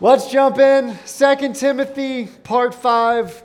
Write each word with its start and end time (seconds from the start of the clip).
Let's 0.00 0.28
jump 0.28 0.58
in. 0.58 0.98
Second 1.04 1.54
Timothy, 1.54 2.26
part 2.26 2.74
five. 2.74 3.44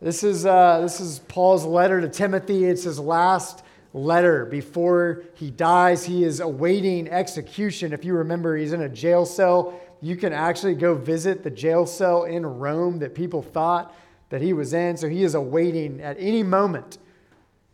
This 0.00 0.24
is 0.24 0.46
uh, 0.46 0.80
this 0.80 0.98
is 0.98 1.18
Paul's 1.18 1.66
letter 1.66 2.00
to 2.00 2.08
Timothy. 2.08 2.64
It's 2.64 2.84
his 2.84 2.98
last 2.98 3.62
letter 3.92 4.46
before 4.46 5.24
he 5.34 5.50
dies. 5.50 6.02
He 6.02 6.24
is 6.24 6.40
awaiting 6.40 7.06
execution. 7.10 7.92
If 7.92 8.02
you 8.02 8.14
remember, 8.14 8.56
he's 8.56 8.72
in 8.72 8.80
a 8.80 8.88
jail 8.88 9.26
cell. 9.26 9.78
You 10.00 10.16
can 10.16 10.32
actually 10.32 10.74
go 10.74 10.94
visit 10.94 11.44
the 11.44 11.50
jail 11.50 11.84
cell 11.84 12.24
in 12.24 12.46
Rome 12.46 12.98
that 13.00 13.14
people 13.14 13.42
thought 13.42 13.94
that 14.30 14.40
he 14.40 14.54
was 14.54 14.72
in. 14.72 14.96
So 14.96 15.06
he 15.06 15.22
is 15.22 15.34
awaiting 15.34 16.00
at 16.00 16.16
any 16.18 16.42
moment 16.42 16.96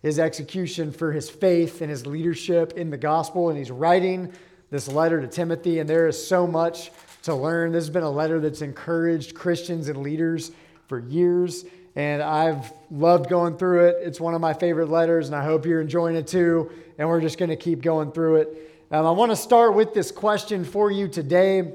his 0.02 0.18
execution 0.18 0.90
for 0.90 1.12
his 1.12 1.30
faith 1.30 1.80
and 1.80 1.88
his 1.88 2.06
leadership 2.06 2.72
in 2.72 2.90
the 2.90 2.96
gospel. 2.96 3.50
And 3.50 3.58
he's 3.58 3.70
writing 3.70 4.32
this 4.68 4.88
letter 4.88 5.20
to 5.20 5.28
Timothy, 5.28 5.78
and 5.78 5.88
there 5.88 6.08
is 6.08 6.26
so 6.26 6.44
much 6.44 6.90
to 7.26 7.34
learn. 7.34 7.72
This 7.72 7.84
has 7.84 7.90
been 7.90 8.04
a 8.04 8.10
letter 8.10 8.38
that's 8.38 8.62
encouraged 8.62 9.34
Christians 9.34 9.88
and 9.88 9.98
leaders 9.98 10.52
for 10.86 11.00
years, 11.00 11.64
and 11.96 12.22
I've 12.22 12.72
loved 12.88 13.28
going 13.28 13.56
through 13.56 13.86
it. 13.86 13.96
It's 14.00 14.20
one 14.20 14.34
of 14.34 14.40
my 14.40 14.54
favorite 14.54 14.90
letters, 14.90 15.26
and 15.26 15.34
I 15.34 15.44
hope 15.44 15.66
you're 15.66 15.80
enjoying 15.80 16.14
it 16.14 16.28
too. 16.28 16.70
And 16.98 17.08
we're 17.08 17.20
just 17.20 17.36
going 17.36 17.48
to 17.50 17.56
keep 17.56 17.82
going 17.82 18.12
through 18.12 18.36
it. 18.36 18.86
Um, 18.92 19.04
I 19.04 19.10
want 19.10 19.32
to 19.32 19.36
start 19.36 19.74
with 19.74 19.92
this 19.92 20.12
question 20.12 20.64
for 20.64 20.92
you 20.92 21.08
today. 21.08 21.72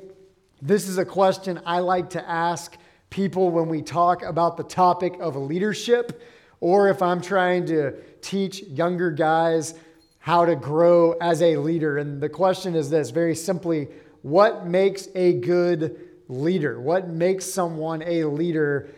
This 0.61 0.87
is 0.87 0.97
a 0.97 1.03
question 1.03 1.59
I 1.65 1.79
like 1.79 2.11
to 2.11 2.29
ask 2.29 2.77
people 3.09 3.49
when 3.49 3.67
we 3.67 3.81
talk 3.81 4.23
about 4.23 4.55
the 4.55 4.63
topic 4.63 5.17
of 5.19 5.35
leadership, 5.35 6.21
or 6.61 6.87
if 6.87 7.01
I'm 7.01 7.19
trying 7.19 7.65
to 7.65 7.95
teach 8.21 8.63
younger 8.63 9.11
guys 9.11 9.73
how 10.19 10.45
to 10.45 10.55
grow 10.55 11.11
as 11.19 11.41
a 11.41 11.57
leader. 11.57 11.97
And 11.97 12.21
the 12.21 12.29
question 12.29 12.73
is 12.73 12.89
this 12.89 13.09
very 13.09 13.35
simply 13.35 13.89
what 14.21 14.65
makes 14.65 15.07
a 15.15 15.33
good 15.33 15.99
leader? 16.27 16.79
What 16.79 17.09
makes 17.09 17.45
someone 17.45 18.01
a 18.03 18.25
leader 18.25 18.89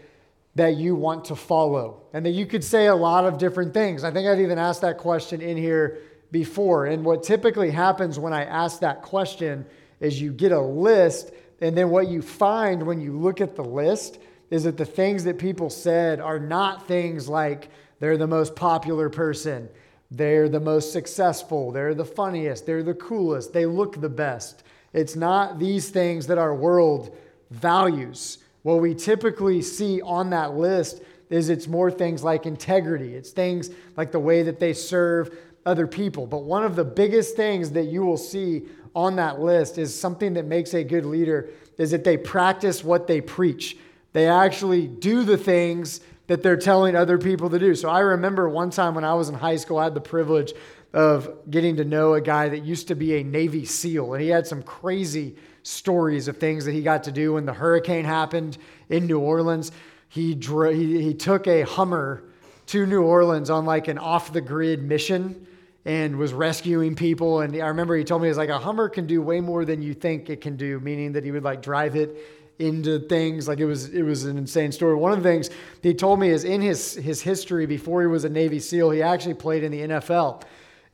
that 0.55 0.77
you 0.77 0.96
want 0.96 1.26
to 1.26 1.35
follow? 1.35 2.04
And 2.13 2.26
that 2.26 2.32
you 2.32 2.46
could 2.46 2.63
say 2.63 2.88
a 2.88 2.96
lot 2.96 3.26
of 3.26 3.38
different 3.38 3.74
things. 3.74 4.04
I 4.04 4.12
think 4.12 4.27
I've 4.27 4.40
even 4.40 4.60
asked 4.60 4.82
that 4.82 4.98
question 4.98 5.41
in 5.41 5.57
here 5.57 5.99
before. 6.32 6.85
And 6.85 7.05
what 7.05 7.24
typically 7.24 7.71
happens 7.71 8.20
when 8.20 8.34
I 8.34 8.43
ask 8.43 8.80
that 8.82 9.02
question 9.02 9.65
is 9.99 10.20
you 10.20 10.34
get 10.34 10.52
a 10.52 10.60
list, 10.60 11.32
and 11.62 11.77
then 11.77 11.90
what 11.90 12.08
you 12.08 12.21
find 12.21 12.85
when 12.85 12.99
you 12.99 13.18
look 13.18 13.40
at 13.40 13.55
the 13.55 13.63
list 13.63 14.20
is 14.49 14.65
that 14.65 14.77
the 14.77 14.85
things 14.85 15.24
that 15.24 15.40
people 15.40 15.70
said 15.70 16.20
are 16.20 16.40
not 16.40 16.87
things 16.87 17.30
like 17.30 17.70
they're 17.99 18.18
the 18.18 18.27
most 18.27 18.55
popular 18.55 19.10
person, 19.10 19.70
they're 20.12 20.49
the 20.49 20.60
most 20.60 20.91
successful, 20.91 21.71
they're 21.71 21.96
the 21.96 22.05
funniest, 22.05 22.65
they're 22.65 22.84
the 22.84 22.93
coolest, 22.93 23.54
they 23.54 23.65
look 23.65 24.02
the 24.02 24.10
best. 24.10 24.63
It's 24.94 25.16
not 25.16 25.60
these 25.60 25.90
things 25.90 26.27
that 26.27 26.38
our 26.38 26.54
world 26.54 27.16
values. 27.49 28.38
What 28.62 28.76
we 28.76 28.96
typically 28.96 29.62
see 29.62 30.02
on 30.02 30.30
that 30.30 30.54
list 30.54 31.02
is 31.30 31.49
it's 31.49 31.68
more 31.68 31.91
things 31.91 32.24
like 32.24 32.46
integrity, 32.46 33.16
it's 33.16 33.32
things 33.32 33.71
like 33.98 34.12
the 34.12 34.20
way 34.20 34.44
that 34.44 34.60
they 34.60 34.74
serve 34.74 35.36
other 35.66 35.88
people. 35.88 36.27
But 36.27 36.44
one 36.44 36.64
of 36.64 36.76
the 36.76 36.84
biggest 36.84 37.36
things 37.36 37.71
that 37.71 37.86
you 37.86 38.05
will 38.05 38.18
see 38.18 38.64
on 38.96 39.16
that 39.16 39.40
list 39.40 39.77
is 39.77 39.98
something 39.98 40.34
that 40.34 40.46
makes 40.46 40.74
a 40.74 40.84
good 40.84 41.05
leader 41.05 41.49
is 41.77 41.91
that 41.91 42.04
they 42.04 42.18
practice 42.18 42.84
what 42.84 43.08
they 43.08 43.21
preach. 43.21 43.77
They 44.12 44.27
actually 44.27 44.88
do 44.88 45.24
the 45.24 45.38
things 45.38 46.02
that 46.27 46.44
they're 46.44 46.58
telling 46.58 46.96
other 46.96 47.18
people 47.18 47.49
to 47.49 47.60
do. 47.60 47.76
So 47.76 47.90
I 47.90 47.99
remember 47.99 48.48
one 48.48 48.70
time 48.70 48.96
when 48.96 49.04
I 49.04 49.14
was 49.14 49.30
in 49.30 49.36
high 49.36 49.58
school, 49.58 49.77
I 49.77 49.86
had 49.86 49.96
the 49.96 50.02
privilege 50.02 50.54
of 50.94 51.49
getting 51.49 51.77
to 51.77 51.84
know 51.84 52.13
a 52.13 52.22
guy 52.22 52.49
that 52.49 52.63
used 52.63 52.88
to 52.90 52.96
be 52.96 53.18
a 53.18 53.24
Navy 53.24 53.66
SEAL, 53.66 54.13
and 54.13 54.22
he 54.22 54.30
had 54.30 54.46
some 54.46 54.62
crazy 54.62 55.36
stories 55.63 56.27
of 56.27 56.38
things 56.38 56.66
that 56.66 56.74
he 56.74 56.82
got 56.82 57.04
to 57.05 57.12
do 57.12 57.34
when 57.34 57.46
the 57.46 57.54
hurricane 57.54 58.05
happened 58.05 58.58
in 58.90 59.08
New 59.08 59.20
Orleans. 59.20 59.71
He, 60.10 60.36
dro- 60.36 60.71
he, 60.71 61.02
he 61.02 61.14
took 61.14 61.48
a 61.48 61.64
Hummer 61.64 62.24
to 62.68 62.86
New 62.86 63.02
Orleans 63.02 63.49
on 63.49 63.66
like 63.66 63.88
an 63.88 63.98
off 63.98 64.31
the 64.31 64.41
grid 64.41 64.84
mission 64.84 65.48
and 65.86 66.18
was 66.18 66.32
rescuing 66.32 66.96
people. 66.96 67.42
And 67.42 67.56
I 67.56 67.68
remember 67.68 67.96
he 67.96 68.03
told 68.03 68.22
me, 68.22 68.28
he 68.28 68.30
was 68.30 68.38
like, 68.38 68.50
a 68.50 68.59
Hummer 68.59 68.88
can 68.88 69.08
do 69.08 69.22
way 69.22 69.42
more 69.42 69.66
than 69.66 69.82
you 69.82 69.94
think 69.94 70.30
it 70.30 70.42
can 70.42 70.56
do, 70.56 70.80
meaning 70.80 71.14
that 71.14 71.24
he 71.24 71.32
would 71.32 71.44
like 71.44 71.62
drive 71.62 71.96
it 71.96 72.18
into 72.59 73.00
things 73.00 73.48
like 73.48 73.59
it 73.59 73.66
was 73.66 73.90
it 73.90 74.03
was 74.03 74.26
an 74.26 74.38
insane 74.38 74.72
story 74.72 74.94
one 74.94 75.12
of 75.12 75.24
the 75.24 75.28
things 75.28 75.50
he 75.82 75.92
told 75.92 76.20
me 76.20 76.30
is 76.30 76.44
in 76.44 76.62
his 76.62 76.94
his 76.94 77.20
history 77.20 77.66
before 77.66 78.02
he 78.02 78.08
was 78.08 78.26
a 78.26 78.30
navy 78.30 78.59
seal 78.59 78.92
he 78.92 79.02
actually 79.02 79.34
played 79.34 79.64
in 79.64 79.72
the 79.72 79.82
nfl 79.82 80.40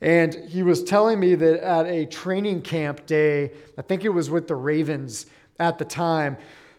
and 0.00 0.34
he 0.48 0.62
was 0.62 0.82
telling 0.82 1.20
me 1.20 1.34
that 1.34 1.62
at 1.62 1.86
a 1.86 2.06
training 2.06 2.62
camp 2.62 3.06
day, 3.06 3.52
I 3.76 3.82
think 3.82 4.04
it 4.04 4.10
was 4.10 4.30
with 4.30 4.48
the 4.48 4.56
Ravens 4.56 5.26
at 5.58 5.78
the 5.78 5.84
time, 5.84 6.38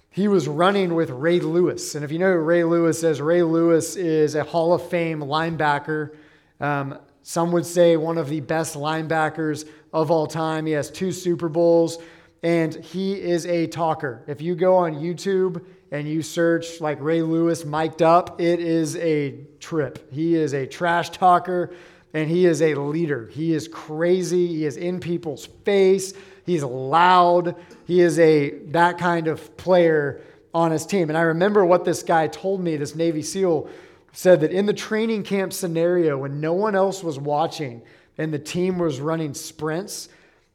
he 0.10 0.28
was 0.28 0.48
running 0.48 0.96
with 0.96 1.10
Ray 1.10 1.40
Lewis. 1.40 1.96
And 1.96 2.04
if 2.04 2.12
you 2.12 2.20
know 2.20 2.34
who 2.34 2.40
Ray 2.40 2.64
Lewis 2.64 3.04
is, 3.04 3.22
Ray 3.22 3.44
Lewis 3.44 3.96
is 3.96 4.36
a 4.36 4.44
Hall 4.44 4.74
of 4.74 4.90
Fame 4.90 5.20
linebacker. 5.20 6.16
Um, 6.60 6.98
some 7.24 7.52
would 7.52 7.66
say 7.66 7.96
one 7.96 8.18
of 8.18 8.28
the 8.28 8.42
best 8.42 8.76
linebackers 8.76 9.68
of 9.94 10.10
all 10.10 10.28
time. 10.28 10.66
He 10.66 10.74
has 10.74 10.90
two 10.90 11.12
Super 11.12 11.48
Bowls, 11.48 12.00
and 12.44 12.74
he 12.76 13.14
is 13.14 13.46
a 13.46 13.68
talker. 13.68 14.24
If 14.28 14.42
you 14.42 14.56
go 14.56 14.78
on 14.78 14.96
YouTube 14.96 15.64
and 15.92 16.08
you 16.10 16.24
search 16.24 16.82
like 16.82 17.00
Ray 17.00 17.22
Lewis 17.22 17.64
mic'd 17.64 18.02
up, 18.02 18.42
it 18.42 18.60
is 18.60 18.98
a 18.98 19.36
trip. 19.60 20.12
He 20.12 20.36
is 20.36 20.54
a 20.54 20.66
trash 20.66 21.12
talker 21.12 21.74
and 22.14 22.30
he 22.30 22.46
is 22.46 22.62
a 22.62 22.76
leader. 22.76 23.28
He 23.28 23.54
is 23.54 23.68
crazy. 23.68 24.48
He 24.48 24.66
is 24.66 24.78
in 24.78 25.00
people's 25.00 25.46
face. 25.46 26.14
He's 26.46 26.64
loud. 26.64 27.56
He 27.86 28.02
is 28.02 28.20
a 28.20 28.60
that 28.68 28.98
kind 28.98 29.28
of 29.28 29.56
player 29.58 30.22
on 30.54 30.72
his 30.72 30.86
team. 30.86 31.10
And 31.10 31.18
I 31.18 31.22
remember 31.22 31.66
what 31.66 31.86
this 31.86 32.04
guy 32.04 32.28
told 32.28 32.62
me, 32.62 32.76
this 32.76 32.96
Navy 32.96 33.22
SEAL 33.22 33.70
said 34.12 34.42
that 34.42 34.52
in 34.52 34.66
the 34.66 34.74
training 34.74 35.24
camp 35.24 35.54
scenario 35.54 36.18
when 36.18 36.42
no 36.42 36.54
one 36.54 36.76
else 36.76 37.04
was 37.04 37.18
watching 37.18 37.82
and 38.18 38.34
the 38.34 38.40
team 38.40 38.78
was 38.78 39.00
running 39.00 39.34
sprints, 39.34 40.10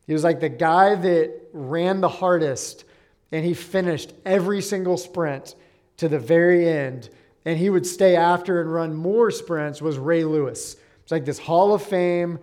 he 0.07 0.13
was 0.13 0.25
like 0.25 0.41
the 0.41 0.49
guy 0.49 0.95
that 0.95 1.33
ran 1.53 2.01
the 2.01 2.09
hardest 2.09 2.85
and 3.33 3.45
he 3.45 3.55
finished 3.55 4.13
every 4.25 4.61
single 4.61 4.97
sprint 4.97 5.55
to 5.97 6.09
the 6.09 6.19
very 6.19 6.69
end 6.69 7.09
and 7.47 7.59
he 7.59 7.71
would 7.71 7.87
stay 7.87 8.17
after 8.17 8.61
and 8.61 8.73
run 8.73 8.95
more 8.95 9.31
sprints 9.31 9.81
was 9.81 9.99
Ray 9.99 10.25
Lewis. 10.25 10.77
It's 11.07 11.13
like 11.13 11.25
this 11.25 11.39
Hall 11.39 11.73
of 11.73 11.83
Fame 11.83 12.41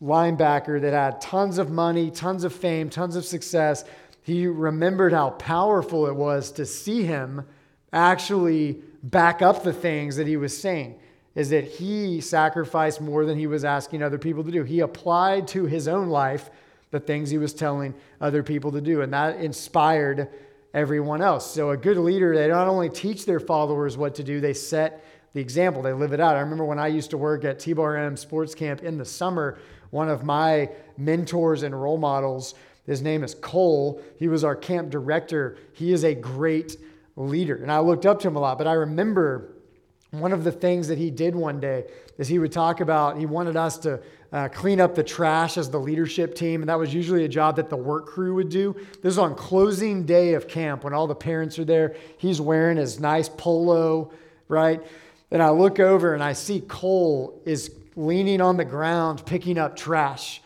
linebacker 0.00 0.80
that 0.80 0.92
had 0.92 1.20
tons 1.20 1.58
of 1.58 1.68
money, 1.68 2.12
tons 2.12 2.44
of 2.44 2.52
fame, 2.52 2.88
tons 2.88 3.16
of 3.16 3.24
success. 3.24 3.82
He 4.22 4.46
remembered 4.46 5.12
how 5.12 5.30
powerful 5.30 6.06
it 6.06 6.14
was 6.14 6.52
to 6.52 6.64
see 6.64 7.02
him 7.02 7.44
actually 7.92 8.80
back 9.02 9.42
up 9.42 9.64
the 9.64 9.72
things 9.72 10.14
that 10.14 10.28
he 10.28 10.36
was 10.36 10.56
saying. 10.56 11.00
Is 11.34 11.50
that 11.50 11.64
he 11.64 12.20
sacrificed 12.20 13.00
more 13.00 13.24
than 13.24 13.36
he 13.36 13.48
was 13.48 13.64
asking 13.64 14.04
other 14.04 14.16
people 14.16 14.44
to 14.44 14.52
do. 14.52 14.62
He 14.62 14.78
applied 14.78 15.48
to 15.48 15.64
his 15.64 15.88
own 15.88 16.08
life 16.08 16.50
the 16.92 17.00
things 17.00 17.30
he 17.30 17.38
was 17.38 17.52
telling 17.52 17.96
other 18.20 18.44
people 18.44 18.70
to 18.70 18.80
do, 18.80 19.02
and 19.02 19.12
that 19.12 19.40
inspired 19.40 20.28
everyone 20.72 21.20
else. 21.20 21.50
So, 21.50 21.70
a 21.70 21.76
good 21.76 21.96
leader, 21.96 22.36
they 22.36 22.46
not 22.46 22.68
only 22.68 22.90
teach 22.90 23.26
their 23.26 23.40
followers 23.40 23.96
what 23.96 24.14
to 24.14 24.22
do, 24.22 24.40
they 24.40 24.54
set 24.54 25.04
the 25.32 25.40
example. 25.40 25.82
They 25.82 25.92
live 25.92 26.12
it 26.12 26.20
out. 26.20 26.36
I 26.36 26.40
remember 26.40 26.64
when 26.64 26.78
I 26.78 26.88
used 26.88 27.10
to 27.10 27.18
work 27.18 27.44
at 27.44 27.58
TBRM 27.58 28.18
Sports 28.18 28.54
Camp 28.54 28.82
in 28.82 28.98
the 28.98 29.04
summer, 29.04 29.58
one 29.90 30.08
of 30.08 30.24
my 30.24 30.70
mentors 30.96 31.62
and 31.62 31.80
role 31.80 31.98
models, 31.98 32.54
his 32.86 33.02
name 33.02 33.22
is 33.22 33.34
Cole. 33.34 34.02
He 34.16 34.28
was 34.28 34.44
our 34.44 34.56
camp 34.56 34.90
director. 34.90 35.58
He 35.74 35.92
is 35.92 36.04
a 36.04 36.14
great 36.14 36.78
leader. 37.16 37.56
And 37.56 37.70
I 37.70 37.80
looked 37.80 38.06
up 38.06 38.20
to 38.20 38.28
him 38.28 38.36
a 38.36 38.40
lot, 38.40 38.56
but 38.56 38.66
I 38.66 38.72
remember 38.72 39.54
one 40.10 40.32
of 40.32 40.42
the 40.42 40.52
things 40.52 40.88
that 40.88 40.96
he 40.96 41.10
did 41.10 41.36
one 41.36 41.60
day 41.60 41.84
is 42.16 42.28
he 42.28 42.38
would 42.38 42.52
talk 42.52 42.80
about 42.80 43.18
he 43.18 43.26
wanted 43.26 43.56
us 43.56 43.76
to 43.78 44.00
uh, 44.32 44.48
clean 44.48 44.80
up 44.80 44.94
the 44.94 45.02
trash 45.02 45.58
as 45.58 45.70
the 45.70 45.78
leadership 45.78 46.34
team 46.34 46.62
and 46.62 46.68
that 46.68 46.78
was 46.78 46.94
usually 46.94 47.24
a 47.24 47.28
job 47.28 47.56
that 47.56 47.68
the 47.68 47.76
work 47.76 48.06
crew 48.06 48.34
would 48.34 48.48
do 48.48 48.74
this 49.02 49.12
is 49.12 49.18
on 49.18 49.34
closing 49.34 50.06
day 50.06 50.32
of 50.32 50.48
camp 50.48 50.84
when 50.84 50.94
all 50.94 51.06
the 51.06 51.14
parents 51.14 51.58
are 51.58 51.64
there 51.64 51.94
he's 52.16 52.40
wearing 52.40 52.78
his 52.78 52.98
nice 52.98 53.28
polo 53.28 54.10
right 54.48 54.82
and 55.30 55.42
I 55.42 55.50
look 55.50 55.78
over 55.78 56.14
and 56.14 56.22
I 56.22 56.32
see 56.32 56.60
Cole 56.60 57.42
is 57.44 57.70
leaning 57.96 58.40
on 58.40 58.56
the 58.56 58.64
ground 58.64 59.24
picking 59.26 59.58
up 59.58 59.76
trash. 59.76 60.40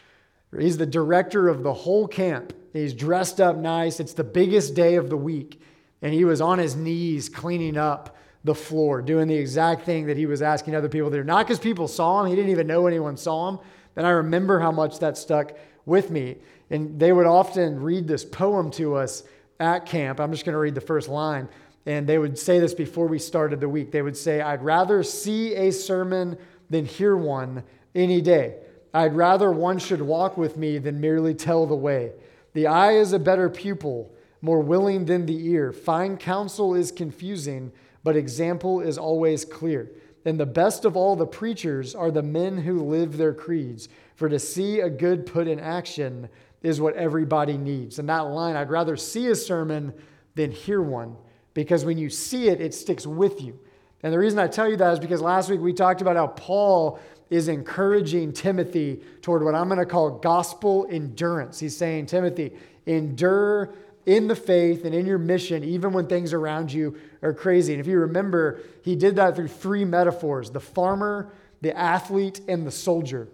He's 0.59 0.77
the 0.77 0.87
director 0.87 1.49
of 1.49 1.63
the 1.63 1.73
whole 1.73 2.09
camp. 2.09 2.53
He's 2.73 2.95
dressed 2.95 3.41
up 3.41 3.57
nice. 3.57 4.01
It's 4.01 4.15
the 4.15 4.25
biggest 4.25 4.75
day 4.75 4.97
of 4.97 5.09
the 5.09 5.17
week. 5.17 5.61
And 6.01 6.13
he 6.13 6.25
was 6.25 6.41
on 6.41 6.59
his 6.59 6.75
knees 6.75 7.29
cleaning 7.29 7.77
up 7.77 8.17
the 8.45 8.55
floor, 8.55 9.03
doing 9.03 9.29
the 9.29 9.37
exact 9.37 9.85
thing 9.85 10.07
that 10.07 10.17
he 10.17 10.27
was 10.27 10.43
asking 10.43 10.75
other 10.75 10.89
people 10.89 11.11
to 11.11 11.19
do. 11.19 11.25
Not 11.25 11.47
because 11.47 11.61
people 11.61 11.87
saw 11.87 12.21
him, 12.21 12.29
he 12.29 12.35
didn't 12.35 12.51
even 12.51 12.67
know 12.67 12.87
anyone 12.87 13.17
saw 13.17 13.51
him. 13.51 13.59
And 13.95 14.07
I 14.07 14.11
remember 14.11 14.59
how 14.59 14.73
much 14.73 14.99
that 14.99 15.17
stuck 15.17 15.53
with 15.87 16.11
me. 16.11 16.39
And 16.71 16.99
they 16.99 17.13
would 17.13 17.27
often 17.27 17.81
read 17.81 18.09
this 18.09 18.25
poem 18.25 18.71
to 18.73 18.97
us 18.97 19.23
at 19.61 19.87
camp. 19.87 20.19
I'm 20.19 20.33
just 20.33 20.45
going 20.45 20.55
to 20.55 20.59
read 20.59 20.75
the 20.75 20.81
first 20.81 21.09
line. 21.09 21.49
And 21.87 22.07
they 22.07 22.19
would 22.19 22.39
say 22.39 22.59
this 22.59 22.75
before 22.75 23.07
we 23.07 23.19
started 23.19 23.61
the 23.61 23.69
week. 23.69 23.91
They 23.91 24.03
would 24.03 24.17
say, 24.17 24.41
I'd 24.41 24.63
rather 24.63 25.03
see 25.03 25.55
a 25.55 25.73
sermon 25.73 26.39
than 26.71 26.85
hear 26.85 27.17
one 27.17 27.65
any 27.95 28.21
day. 28.21 28.57
I'd 28.95 29.17
rather 29.17 29.51
one 29.51 29.79
should 29.79 30.03
walk 30.03 30.37
with 30.37 30.57
me 30.57 30.79
than 30.79 31.01
merely 31.01 31.35
tell 31.35 31.67
the 31.67 31.75
way. 31.75 32.13
The 32.53 32.67
eye 32.67 32.93
is 32.93 33.13
a 33.13 33.19
better 33.19 33.49
pupil, 33.49 34.13
more 34.43 34.61
willing 34.61 35.07
than 35.07 35.27
the 35.27 35.47
ear. 35.49 35.73
Fine 35.73 36.19
counsel 36.19 36.75
is 36.75 36.93
confusing, 36.93 37.73
but 38.05 38.17
example 38.17 38.81
is 38.81 38.99
always 38.99 39.45
clear. 39.45 39.91
And 40.25 40.39
the 40.39 40.47
best 40.47 40.85
of 40.85 40.97
all 40.97 41.17
the 41.17 41.27
preachers 41.27 41.95
are 41.95 42.11
the 42.11 42.23
men 42.23 42.59
who 42.59 42.85
live 42.85 43.17
their 43.17 43.35
creeds. 43.35 43.89
For 44.15 44.29
to 44.29 44.39
see 44.39 44.81
a 44.81 44.91
good 44.91 45.27
put 45.27 45.49
in 45.49 45.59
action 45.59 46.29
is 46.63 46.81
what 46.81 46.95
everybody 46.95 47.57
needs. 47.57 47.99
And 47.99 48.09
that 48.09 48.21
line, 48.21 48.55
I'd 48.55 48.71
rather 48.71 48.97
see 48.97 49.29
a 49.29 49.35
sermon 49.35 49.93
than 50.35 50.53
hear 50.53 50.81
one, 50.81 51.17
because 51.55 51.85
when 51.85 51.99
you 51.99 52.11
see 52.11 52.49
it, 52.49 52.61
it 52.61 52.75
sticks 52.75 53.07
with 53.07 53.41
you. 53.43 53.59
And 54.03 54.13
the 54.13 54.19
reason 54.19 54.39
I 54.39 54.49
tell 54.49 54.69
you 54.69 54.77
that 54.77 54.93
is 54.93 54.99
because 54.99 55.21
last 55.21 55.49
week 55.49 55.61
we 55.61 55.73
talked 55.73 56.01
about 56.01 56.17
how 56.17 56.27
Paul 56.29 56.99
is 57.31 57.49
encouraging 57.49 58.33
Timothy 58.33 59.01
toward 59.23 59.45
what 59.45 59.55
I'm 59.55 59.69
going 59.69 59.79
to 59.79 59.87
call 59.87 60.11
gospel 60.19 60.87
endurance. 60.91 61.59
He's 61.59 61.77
saying, 61.77 62.07
Timothy, 62.07 62.53
endure 62.87 63.73
in 64.05 64.27
the 64.27 64.37
faith 64.37 64.85
and 64.85 64.95
in 64.95 65.07
your 65.07 65.19
mission, 65.19 65.63
even 65.63 65.93
when 65.93 66.07
things 66.07 66.33
around 66.33 66.73
you 66.73 66.97
are 67.23 67.33
crazy. 67.33 67.73
And 67.73 67.81
if 67.81 67.87
you 67.87 68.01
remember, 68.01 68.61
he 68.83 68.97
did 68.97 69.17
that 69.17 69.37
through 69.37 69.49
three 69.49 69.85
metaphors 69.85 70.51
the 70.51 70.61
farmer, 70.61 71.33
the 71.61 71.77
athlete, 71.77 72.41
and 72.49 72.67
the 72.67 72.71
soldier. 72.71 73.29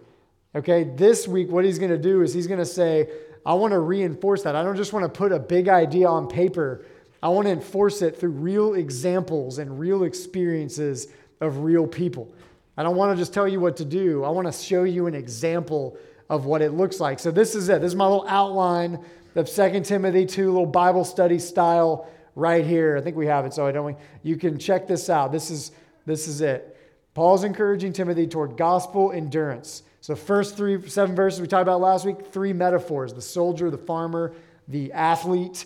Okay, 0.55 0.83
this 0.83 1.27
week, 1.27 1.49
what 1.49 1.65
he's 1.65 1.79
going 1.79 1.91
to 1.91 1.97
do 1.97 2.21
is 2.21 2.33
he's 2.33 2.47
going 2.47 2.59
to 2.59 2.65
say, 2.65 3.09
I 3.45 3.53
want 3.53 3.71
to 3.71 3.79
reinforce 3.79 4.43
that. 4.43 4.55
I 4.55 4.63
don't 4.63 4.75
just 4.75 4.93
want 4.93 5.03
to 5.05 5.09
put 5.09 5.31
a 5.31 5.39
big 5.39 5.67
idea 5.69 6.07
on 6.07 6.27
paper, 6.27 6.85
I 7.21 7.29
want 7.29 7.47
to 7.47 7.51
enforce 7.51 8.01
it 8.01 8.19
through 8.19 8.31
real 8.31 8.75
examples 8.75 9.59
and 9.59 9.79
real 9.79 10.03
experiences 10.03 11.07
of 11.41 11.59
real 11.59 11.85
people. 11.85 12.33
I 12.77 12.83
don't 12.83 12.95
want 12.95 13.15
to 13.15 13.21
just 13.21 13.33
tell 13.33 13.47
you 13.47 13.59
what 13.59 13.77
to 13.77 13.85
do, 13.85 14.23
I 14.23 14.29
want 14.29 14.47
to 14.47 14.53
show 14.53 14.83
you 14.83 15.07
an 15.07 15.15
example 15.15 15.97
of 16.29 16.45
what 16.45 16.61
it 16.61 16.71
looks 16.71 16.99
like. 16.99 17.19
So, 17.19 17.31
this 17.31 17.55
is 17.55 17.69
it. 17.69 17.81
This 17.81 17.89
is 17.89 17.95
my 17.95 18.05
little 18.05 18.27
outline 18.27 19.03
of 19.35 19.49
2 19.49 19.81
Timothy 19.81 20.25
2, 20.25 20.51
little 20.51 20.65
Bible 20.65 21.03
study 21.03 21.39
style 21.39 22.09
right 22.35 22.65
here. 22.65 22.97
I 22.97 23.01
think 23.01 23.15
we 23.15 23.25
have 23.27 23.45
it, 23.45 23.53
so 23.53 23.65
I 23.65 23.71
don't. 23.71 23.97
You 24.23 24.37
can 24.37 24.57
check 24.57 24.87
this 24.87 25.09
out. 25.09 25.31
This 25.31 25.49
is 25.49 25.71
this 26.05 26.27
is 26.27 26.41
it. 26.41 26.77
Paul's 27.13 27.43
encouraging 27.43 27.93
Timothy 27.93 28.27
toward 28.27 28.57
gospel 28.57 29.11
endurance. 29.11 29.83
So 30.01 30.15
first 30.15 30.55
three 30.55 30.87
seven 30.89 31.15
verses 31.15 31.41
we 31.41 31.47
talked 31.47 31.63
about 31.63 31.81
last 31.81 32.05
week, 32.05 32.27
three 32.27 32.53
metaphors: 32.53 33.13
the 33.13 33.21
soldier, 33.21 33.69
the 33.69 33.77
farmer, 33.77 34.33
the 34.67 34.91
athlete. 34.93 35.65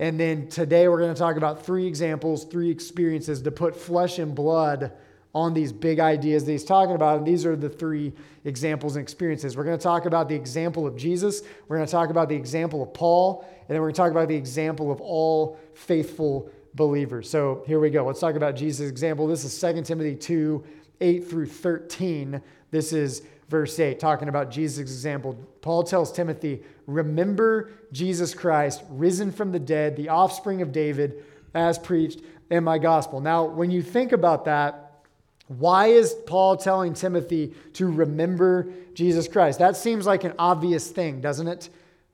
And 0.00 0.18
then 0.18 0.48
today 0.48 0.88
we're 0.88 0.98
going 0.98 1.12
to 1.12 1.18
talk 1.18 1.36
about 1.36 1.62
three 1.62 1.86
examples, 1.86 2.46
three 2.46 2.70
experiences 2.70 3.42
to 3.42 3.50
put 3.50 3.76
flesh 3.76 4.18
and 4.18 4.34
blood 4.34 4.92
on 5.34 5.52
these 5.52 5.74
big 5.74 6.00
ideas 6.00 6.46
that 6.46 6.52
he's 6.52 6.64
talking 6.64 6.94
about. 6.94 7.18
And 7.18 7.26
these 7.26 7.44
are 7.44 7.54
the 7.54 7.68
three 7.68 8.14
examples 8.46 8.96
and 8.96 9.02
experiences. 9.02 9.58
We're 9.58 9.64
going 9.64 9.76
to 9.76 9.82
talk 9.82 10.06
about 10.06 10.30
the 10.30 10.34
example 10.34 10.86
of 10.86 10.96
Jesus, 10.96 11.42
we're 11.68 11.76
going 11.76 11.86
to 11.86 11.92
talk 11.92 12.08
about 12.08 12.30
the 12.30 12.34
example 12.34 12.82
of 12.82 12.94
Paul, 12.94 13.44
and 13.46 13.68
then 13.68 13.76
we're 13.76 13.88
going 13.88 13.94
to 13.94 14.00
talk 14.00 14.10
about 14.10 14.28
the 14.28 14.36
example 14.36 14.90
of 14.90 15.02
all 15.02 15.60
faithful 15.74 16.50
believers. 16.74 17.28
So 17.28 17.62
here 17.66 17.78
we 17.78 17.90
go. 17.90 18.06
Let's 18.06 18.20
talk 18.20 18.36
about 18.36 18.56
Jesus' 18.56 18.88
example. 18.88 19.26
This 19.26 19.44
is 19.44 19.60
2 19.60 19.82
Timothy 19.82 20.16
2 20.16 20.64
8 21.02 21.28
through 21.28 21.46
13. 21.46 22.40
This 22.70 22.94
is 22.94 23.22
verse 23.50 23.78
8, 23.78 23.98
talking 23.98 24.28
about 24.28 24.50
Jesus' 24.50 24.78
example. 24.78 25.36
Paul 25.60 25.82
tells 25.82 26.12
Timothy, 26.12 26.62
Remember 26.86 27.70
Jesus 27.92 28.32
Christ, 28.32 28.82
risen 28.88 29.32
from 29.32 29.50
the 29.50 29.58
dead, 29.58 29.96
the 29.96 30.08
offspring 30.08 30.62
of 30.62 30.72
David, 30.72 31.24
as 31.52 31.76
preached 31.76 32.20
in 32.48 32.62
my 32.62 32.78
gospel. 32.78 33.20
Now, 33.20 33.44
when 33.44 33.72
you 33.72 33.82
think 33.82 34.12
about 34.12 34.44
that, 34.44 35.04
why 35.48 35.86
is 35.86 36.14
Paul 36.26 36.56
telling 36.56 36.94
Timothy 36.94 37.52
to 37.74 37.86
remember 37.86 38.72
Jesus 38.94 39.26
Christ? 39.26 39.58
That 39.58 39.76
seems 39.76 40.06
like 40.06 40.22
an 40.22 40.34
obvious 40.38 40.88
thing, 40.88 41.20
doesn't 41.20 41.48
it? 41.48 41.70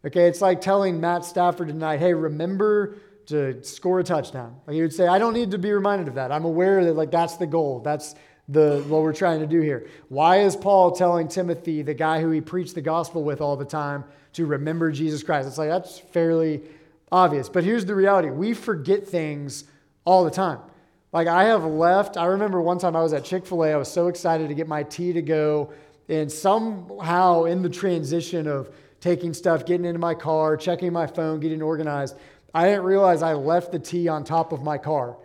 Okay, 0.07 0.27
it's 0.29 0.41
like 0.41 0.63
telling 0.63 1.01
Matt 1.01 1.25
Stafford 1.27 1.69
tonight, 1.69 1.99
hey, 1.99 2.15
remember 2.15 2.97
to 3.27 3.63
score 3.63 4.01
a 4.01 4.05
touchdown. 4.05 4.57
Like 4.67 4.75
he 4.75 4.81
would 4.81 4.95
say, 4.95 5.07
I 5.07 5.19
don't 5.19 5.35
need 5.35 5.51
to 5.51 5.59
be 5.59 5.71
reminded 5.71 6.09
of 6.09 6.15
that. 6.15 6.33
I'm 6.33 6.47
aware 6.47 6.83
that 6.85 6.95
like 6.95 7.11
that's 7.11 7.37
the 7.37 7.47
goal. 7.47 7.81
That's 7.81 8.15
the 8.49 8.85
what 8.89 9.03
we're 9.03 9.13
trying 9.13 9.41
to 9.41 9.47
do 9.47 9.61
here. 9.61 9.89
Why 10.09 10.41
is 10.41 10.55
Paul 10.55 10.93
telling 10.93 11.29
Timothy, 11.29 11.83
the 11.83 11.95
guy 11.95 12.21
who 12.21 12.31
he 12.31 12.41
preached 12.41 12.75
the 12.75 12.83
gospel 12.83 13.25
with 13.25 13.41
all 13.41 13.57
the 13.57 13.65
time, 13.65 14.05
to 14.35 14.47
remember 14.47 14.93
Jesus 14.93 15.23
Christ? 15.23 15.49
It's 15.49 15.59
like 15.59 15.69
that's 15.69 15.99
fairly 15.99 16.63
obvious. 17.11 17.49
But 17.49 17.65
here's 17.65 17.85
the 17.85 17.95
reality. 17.95 18.31
We 18.31 18.55
forget 18.55 19.07
things 19.07 19.65
all 20.05 20.25
the 20.25 20.31
time. 20.31 20.61
Like 21.13 21.29
I 21.29 21.45
have 21.45 21.65
left. 21.65 22.17
I 22.17 22.27
remember 22.27 22.61
one 22.61 22.79
time 22.79 22.95
I 22.95 23.03
was 23.03 23.13
at 23.13 23.25
Chick 23.25 23.47
fil 23.47 23.65
A. 23.65 23.73
I 23.73 23.77
was 23.77 23.91
so 23.91 24.09
excited 24.09 24.49
to 24.49 24.55
get 24.55 24.69
my 24.69 24.83
tea 24.83 25.13
to 25.13 25.23
go. 25.23 25.73
And 26.09 26.31
somehow 26.31 27.45
in 27.45 27.63
the 27.63 27.69
transition 27.69 28.47
of 28.47 28.71
taking 29.01 29.35
stuff, 29.35 29.67
getting 29.67 29.87
into 29.87 29.99
my 29.99 30.15
car, 30.15 30.57
checking 30.57 30.93
my 30.93 31.07
phone, 31.07 31.41
getting 31.41 31.63
organized, 31.63 32.17
I 32.55 32.67
didn't 32.67 32.85
realize 32.85 33.23
I 33.23 33.35
left 33.35 33.73
the 33.73 33.79
tea 33.79 34.09
on 34.09 34.25
top 34.25 34.53
of 34.53 34.63
my 34.63 34.79
car. 34.79 35.17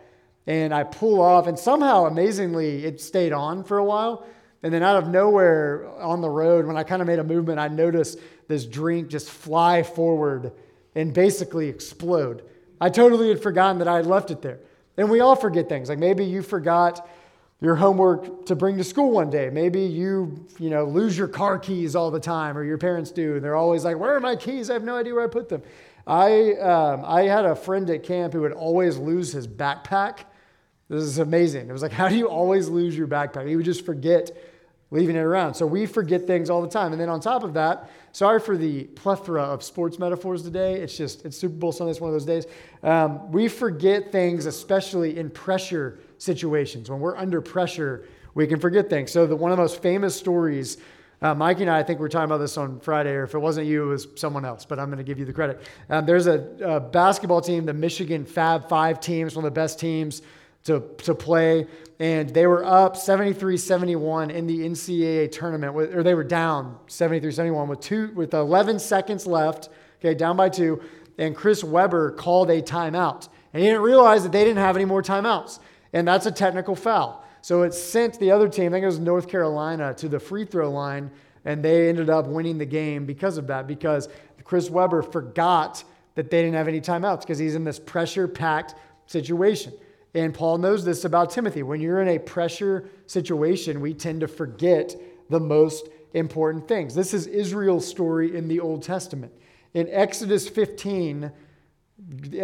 And 0.47 0.73
I 0.73 0.83
pull 0.83 1.21
off, 1.21 1.47
and 1.47 1.57
somehow, 1.57 2.05
amazingly, 2.05 2.83
it 2.83 2.99
stayed 2.99 3.31
on 3.31 3.63
for 3.63 3.77
a 3.77 3.83
while. 3.83 4.25
And 4.63 4.73
then 4.73 4.83
out 4.83 4.97
of 4.97 5.07
nowhere 5.07 5.87
on 5.99 6.21
the 6.21 6.29
road, 6.29 6.65
when 6.65 6.77
I 6.77 6.83
kind 6.83 7.01
of 7.01 7.07
made 7.07 7.19
a 7.19 7.23
movement, 7.23 7.59
I 7.59 7.67
noticed 7.67 8.19
this 8.47 8.65
drink 8.65 9.07
just 9.07 9.29
fly 9.29 9.83
forward 9.83 10.51
and 10.95 11.13
basically 11.13 11.69
explode. 11.69 12.43
I 12.79 12.89
totally 12.89 13.29
had 13.29 13.41
forgotten 13.41 13.79
that 13.79 13.87
I 13.87 13.95
had 13.97 14.05
left 14.05 14.31
it 14.31 14.41
there. 14.41 14.59
And 14.97 15.09
we 15.09 15.19
all 15.19 15.35
forget 15.35 15.69
things. 15.69 15.89
Like 15.89 15.99
maybe 15.99 16.25
you 16.25 16.41
forgot 16.41 17.07
your 17.61 17.75
homework 17.75 18.45
to 18.47 18.55
bring 18.55 18.77
to 18.77 18.83
school 18.83 19.11
one 19.11 19.29
day. 19.29 19.49
Maybe 19.49 19.81
you, 19.81 20.47
you 20.59 20.69
know, 20.69 20.85
lose 20.85 21.17
your 21.17 21.27
car 21.27 21.59
keys 21.59 21.95
all 21.95 22.11
the 22.11 22.19
time, 22.19 22.57
or 22.57 22.63
your 22.63 22.79
parents 22.79 23.11
do. 23.11 23.35
And 23.35 23.43
they're 23.43 23.55
always 23.55 23.85
like, 23.85 23.99
"Where 23.99 24.15
are 24.15 24.19
my 24.19 24.35
keys? 24.35 24.69
I 24.69 24.73
have 24.73 24.83
no 24.83 24.95
idea 24.95 25.13
where 25.13 25.23
I 25.23 25.27
put 25.27 25.47
them." 25.47 25.61
I 26.07 26.53
um, 26.53 27.03
I 27.05 27.23
had 27.23 27.45
a 27.45 27.55
friend 27.55 27.89
at 27.91 28.03
camp 28.03 28.33
who 28.33 28.41
would 28.41 28.51
always 28.51 28.97
lose 28.97 29.31
his 29.31 29.47
backpack. 29.47 30.25
This 30.91 31.03
is 31.03 31.19
amazing. 31.19 31.69
It 31.69 31.71
was 31.71 31.81
like, 31.81 31.91
how 32.01 32.09
do 32.09 32.15
you 32.15 32.27
always 32.27 32.67
lose 32.67 32.97
your 32.97 33.07
backpack? 33.07 33.49
You 33.49 33.57
would 33.57 33.65
just 33.65 33.85
forget 33.85 34.31
leaving 34.93 35.15
it 35.15 35.19
around. 35.19 35.53
So 35.53 35.65
we 35.65 35.85
forget 35.85 36.27
things 36.27 36.49
all 36.49 36.61
the 36.61 36.67
time. 36.67 36.91
And 36.91 36.99
then 36.99 37.07
on 37.07 37.21
top 37.21 37.43
of 37.43 37.53
that, 37.53 37.89
sorry 38.11 38.41
for 38.41 38.57
the 38.57 38.83
plethora 38.83 39.41
of 39.41 39.63
sports 39.63 39.97
metaphors 39.97 40.43
today. 40.43 40.81
It's 40.81 40.97
just, 40.97 41.25
it's 41.25 41.37
Super 41.37 41.55
Bowl 41.55 41.71
Sunday, 41.71 41.91
it's 41.91 42.01
one 42.01 42.09
of 42.09 42.13
those 42.13 42.25
days. 42.25 42.45
Um, 42.83 43.31
we 43.31 43.47
forget 43.47 44.11
things, 44.11 44.45
especially 44.45 45.17
in 45.17 45.29
pressure 45.29 45.99
situations. 46.17 46.89
When 46.89 46.99
we're 46.99 47.15
under 47.15 47.39
pressure, 47.39 48.05
we 48.33 48.45
can 48.47 48.59
forget 48.59 48.89
things. 48.89 49.13
So 49.13 49.25
the, 49.25 49.35
one 49.35 49.49
of 49.49 49.57
the 49.57 49.63
most 49.63 49.81
famous 49.81 50.13
stories, 50.13 50.77
uh, 51.21 51.33
Mikey 51.35 51.61
and 51.61 51.71
I, 51.71 51.79
I 51.79 51.83
think 51.83 52.01
we 52.01 52.05
are 52.05 52.09
talking 52.09 52.25
about 52.25 52.39
this 52.39 52.57
on 52.57 52.81
Friday, 52.81 53.11
or 53.11 53.23
if 53.23 53.33
it 53.33 53.39
wasn't 53.39 53.67
you, 53.67 53.83
it 53.83 53.87
was 53.87 54.07
someone 54.15 54.43
else, 54.43 54.65
but 54.65 54.77
I'm 54.77 54.87
going 54.87 54.97
to 54.97 55.05
give 55.05 55.17
you 55.17 55.25
the 55.25 55.31
credit. 55.31 55.61
Um, 55.89 56.05
there's 56.05 56.27
a, 56.27 56.51
a 56.61 56.79
basketball 56.81 57.39
team, 57.39 57.65
the 57.65 57.73
Michigan 57.73 58.25
Fab 58.25 58.67
Five 58.67 58.99
team, 58.99 59.27
it's 59.27 59.37
one 59.37 59.45
of 59.45 59.53
the 59.53 59.57
best 59.57 59.79
teams 59.79 60.21
to, 60.65 60.83
to 61.03 61.15
play. 61.15 61.67
And 61.99 62.29
they 62.29 62.47
were 62.47 62.65
up 62.65 62.97
73 62.97 63.57
71 63.57 64.31
in 64.31 64.47
the 64.47 64.59
NCAA 64.59 65.31
tournament, 65.31 65.75
or 65.75 66.03
they 66.03 66.13
were 66.13 66.23
down 66.23 66.77
73 66.87 67.31
71 67.31 67.67
with, 67.67 67.79
two, 67.79 68.11
with 68.15 68.33
11 68.33 68.79
seconds 68.79 69.27
left, 69.27 69.69
okay, 69.99 70.13
down 70.13 70.35
by 70.35 70.49
two. 70.49 70.81
And 71.17 71.35
Chris 71.35 71.63
Webber 71.63 72.11
called 72.11 72.49
a 72.49 72.61
timeout. 72.61 73.29
And 73.53 73.61
he 73.61 73.69
didn't 73.69 73.83
realize 73.83 74.23
that 74.23 74.31
they 74.31 74.43
didn't 74.43 74.57
have 74.57 74.75
any 74.75 74.85
more 74.85 75.03
timeouts. 75.03 75.59
And 75.93 76.07
that's 76.07 76.25
a 76.25 76.31
technical 76.31 76.75
foul. 76.75 77.25
So 77.41 77.63
it 77.63 77.73
sent 77.73 78.19
the 78.19 78.31
other 78.31 78.47
team, 78.47 78.67
I 78.67 78.75
think 78.75 78.83
it 78.83 78.87
was 78.87 78.99
North 78.99 79.27
Carolina, 79.27 79.93
to 79.95 80.07
the 80.07 80.19
free 80.19 80.45
throw 80.45 80.71
line. 80.71 81.11
And 81.43 81.63
they 81.63 81.89
ended 81.89 82.09
up 82.09 82.27
winning 82.27 82.57
the 82.57 82.65
game 82.65 83.05
because 83.05 83.37
of 83.37 83.47
that, 83.47 83.67
because 83.67 84.09
Chris 84.43 84.69
Webber 84.69 85.01
forgot 85.01 85.83
that 86.15 86.29
they 86.29 86.41
didn't 86.41 86.55
have 86.55 86.67
any 86.67 86.81
timeouts 86.81 87.21
because 87.21 87.39
he's 87.39 87.55
in 87.55 87.63
this 87.63 87.79
pressure 87.79 88.27
packed 88.27 88.75
situation. 89.07 89.73
And 90.13 90.33
Paul 90.33 90.57
knows 90.57 90.83
this 90.83 91.05
about 91.05 91.31
Timothy. 91.31 91.63
When 91.63 91.79
you're 91.79 92.01
in 92.01 92.09
a 92.09 92.19
pressure 92.19 92.89
situation, 93.07 93.79
we 93.79 93.93
tend 93.93 94.21
to 94.21 94.27
forget 94.27 94.95
the 95.29 95.39
most 95.39 95.87
important 96.13 96.67
things. 96.67 96.93
This 96.93 97.13
is 97.13 97.27
Israel's 97.27 97.87
story 97.87 98.35
in 98.35 98.47
the 98.47 98.59
Old 98.59 98.83
Testament. 98.83 99.31
In 99.73 99.87
Exodus 99.89 100.49
15, 100.49 101.31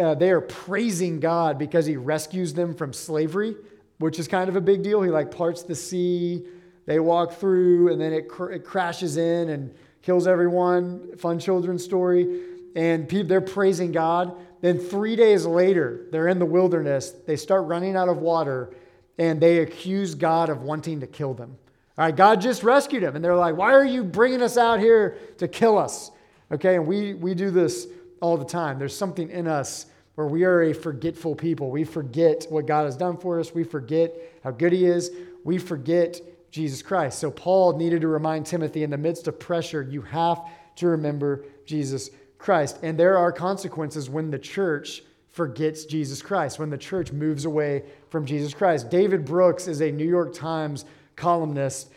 uh, 0.00 0.14
they 0.14 0.30
are 0.30 0.40
praising 0.40 1.20
God 1.20 1.58
because 1.58 1.84
he 1.84 1.96
rescues 1.96 2.54
them 2.54 2.74
from 2.74 2.92
slavery, 2.92 3.54
which 3.98 4.18
is 4.18 4.28
kind 4.28 4.48
of 4.48 4.56
a 4.56 4.60
big 4.60 4.82
deal. 4.82 5.02
He 5.02 5.10
like 5.10 5.30
parts 5.30 5.62
the 5.62 5.74
sea, 5.74 6.46
they 6.86 7.00
walk 7.00 7.34
through, 7.34 7.92
and 7.92 8.00
then 8.00 8.14
it, 8.14 8.28
cr- 8.28 8.50
it 8.50 8.64
crashes 8.64 9.18
in 9.18 9.50
and 9.50 9.74
kills 10.00 10.26
everyone. 10.26 11.16
Fun 11.18 11.38
children's 11.38 11.84
story. 11.84 12.44
And 12.78 13.08
they're 13.08 13.40
praising 13.40 13.90
God. 13.90 14.36
Then 14.60 14.78
three 14.78 15.16
days 15.16 15.44
later, 15.44 16.06
they're 16.12 16.28
in 16.28 16.38
the 16.38 16.46
wilderness. 16.46 17.10
They 17.26 17.34
start 17.34 17.66
running 17.66 17.96
out 17.96 18.08
of 18.08 18.18
water 18.18 18.72
and 19.18 19.40
they 19.40 19.58
accuse 19.58 20.14
God 20.14 20.48
of 20.48 20.62
wanting 20.62 21.00
to 21.00 21.08
kill 21.08 21.34
them. 21.34 21.58
All 21.98 22.04
right, 22.04 22.14
God 22.14 22.40
just 22.40 22.62
rescued 22.62 23.02
them. 23.02 23.16
And 23.16 23.24
they're 23.24 23.34
like, 23.34 23.56
why 23.56 23.72
are 23.72 23.84
you 23.84 24.04
bringing 24.04 24.42
us 24.42 24.56
out 24.56 24.78
here 24.78 25.18
to 25.38 25.48
kill 25.48 25.76
us? 25.76 26.12
Okay, 26.52 26.76
and 26.76 26.86
we, 26.86 27.14
we 27.14 27.34
do 27.34 27.50
this 27.50 27.88
all 28.20 28.36
the 28.36 28.44
time. 28.44 28.78
There's 28.78 28.96
something 28.96 29.28
in 29.28 29.48
us 29.48 29.86
where 30.14 30.28
we 30.28 30.44
are 30.44 30.62
a 30.62 30.72
forgetful 30.72 31.34
people. 31.34 31.72
We 31.72 31.82
forget 31.82 32.46
what 32.48 32.66
God 32.66 32.84
has 32.84 32.96
done 32.96 33.16
for 33.16 33.40
us, 33.40 33.52
we 33.52 33.64
forget 33.64 34.14
how 34.44 34.52
good 34.52 34.72
He 34.72 34.86
is, 34.86 35.10
we 35.42 35.58
forget 35.58 36.20
Jesus 36.52 36.80
Christ. 36.80 37.18
So 37.18 37.32
Paul 37.32 37.76
needed 37.76 38.02
to 38.02 38.08
remind 38.08 38.46
Timothy 38.46 38.84
in 38.84 38.90
the 38.90 38.96
midst 38.96 39.26
of 39.26 39.40
pressure, 39.40 39.82
you 39.82 40.02
have 40.02 40.42
to 40.76 40.86
remember 40.86 41.44
Jesus 41.66 42.10
Christ. 42.38 42.78
And 42.82 42.98
there 42.98 43.18
are 43.18 43.32
consequences 43.32 44.08
when 44.08 44.30
the 44.30 44.38
church 44.38 45.02
forgets 45.28 45.84
Jesus 45.84 46.22
Christ, 46.22 46.58
when 46.58 46.70
the 46.70 46.78
church 46.78 47.12
moves 47.12 47.44
away 47.44 47.84
from 48.10 48.24
Jesus 48.24 48.54
Christ. 48.54 48.90
David 48.90 49.24
Brooks 49.24 49.68
is 49.68 49.80
a 49.80 49.90
New 49.90 50.08
York 50.08 50.34
Times 50.34 50.84
columnist. 51.16 51.90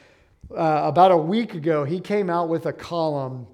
Uh, 0.51 0.81
about 0.83 1.11
a 1.11 1.17
week 1.17 1.53
ago, 1.53 1.83
he 1.83 1.99
came 1.99 2.29
out 2.29 2.49
with 2.49 2.65
a 2.65 2.73
column, 2.73 3.47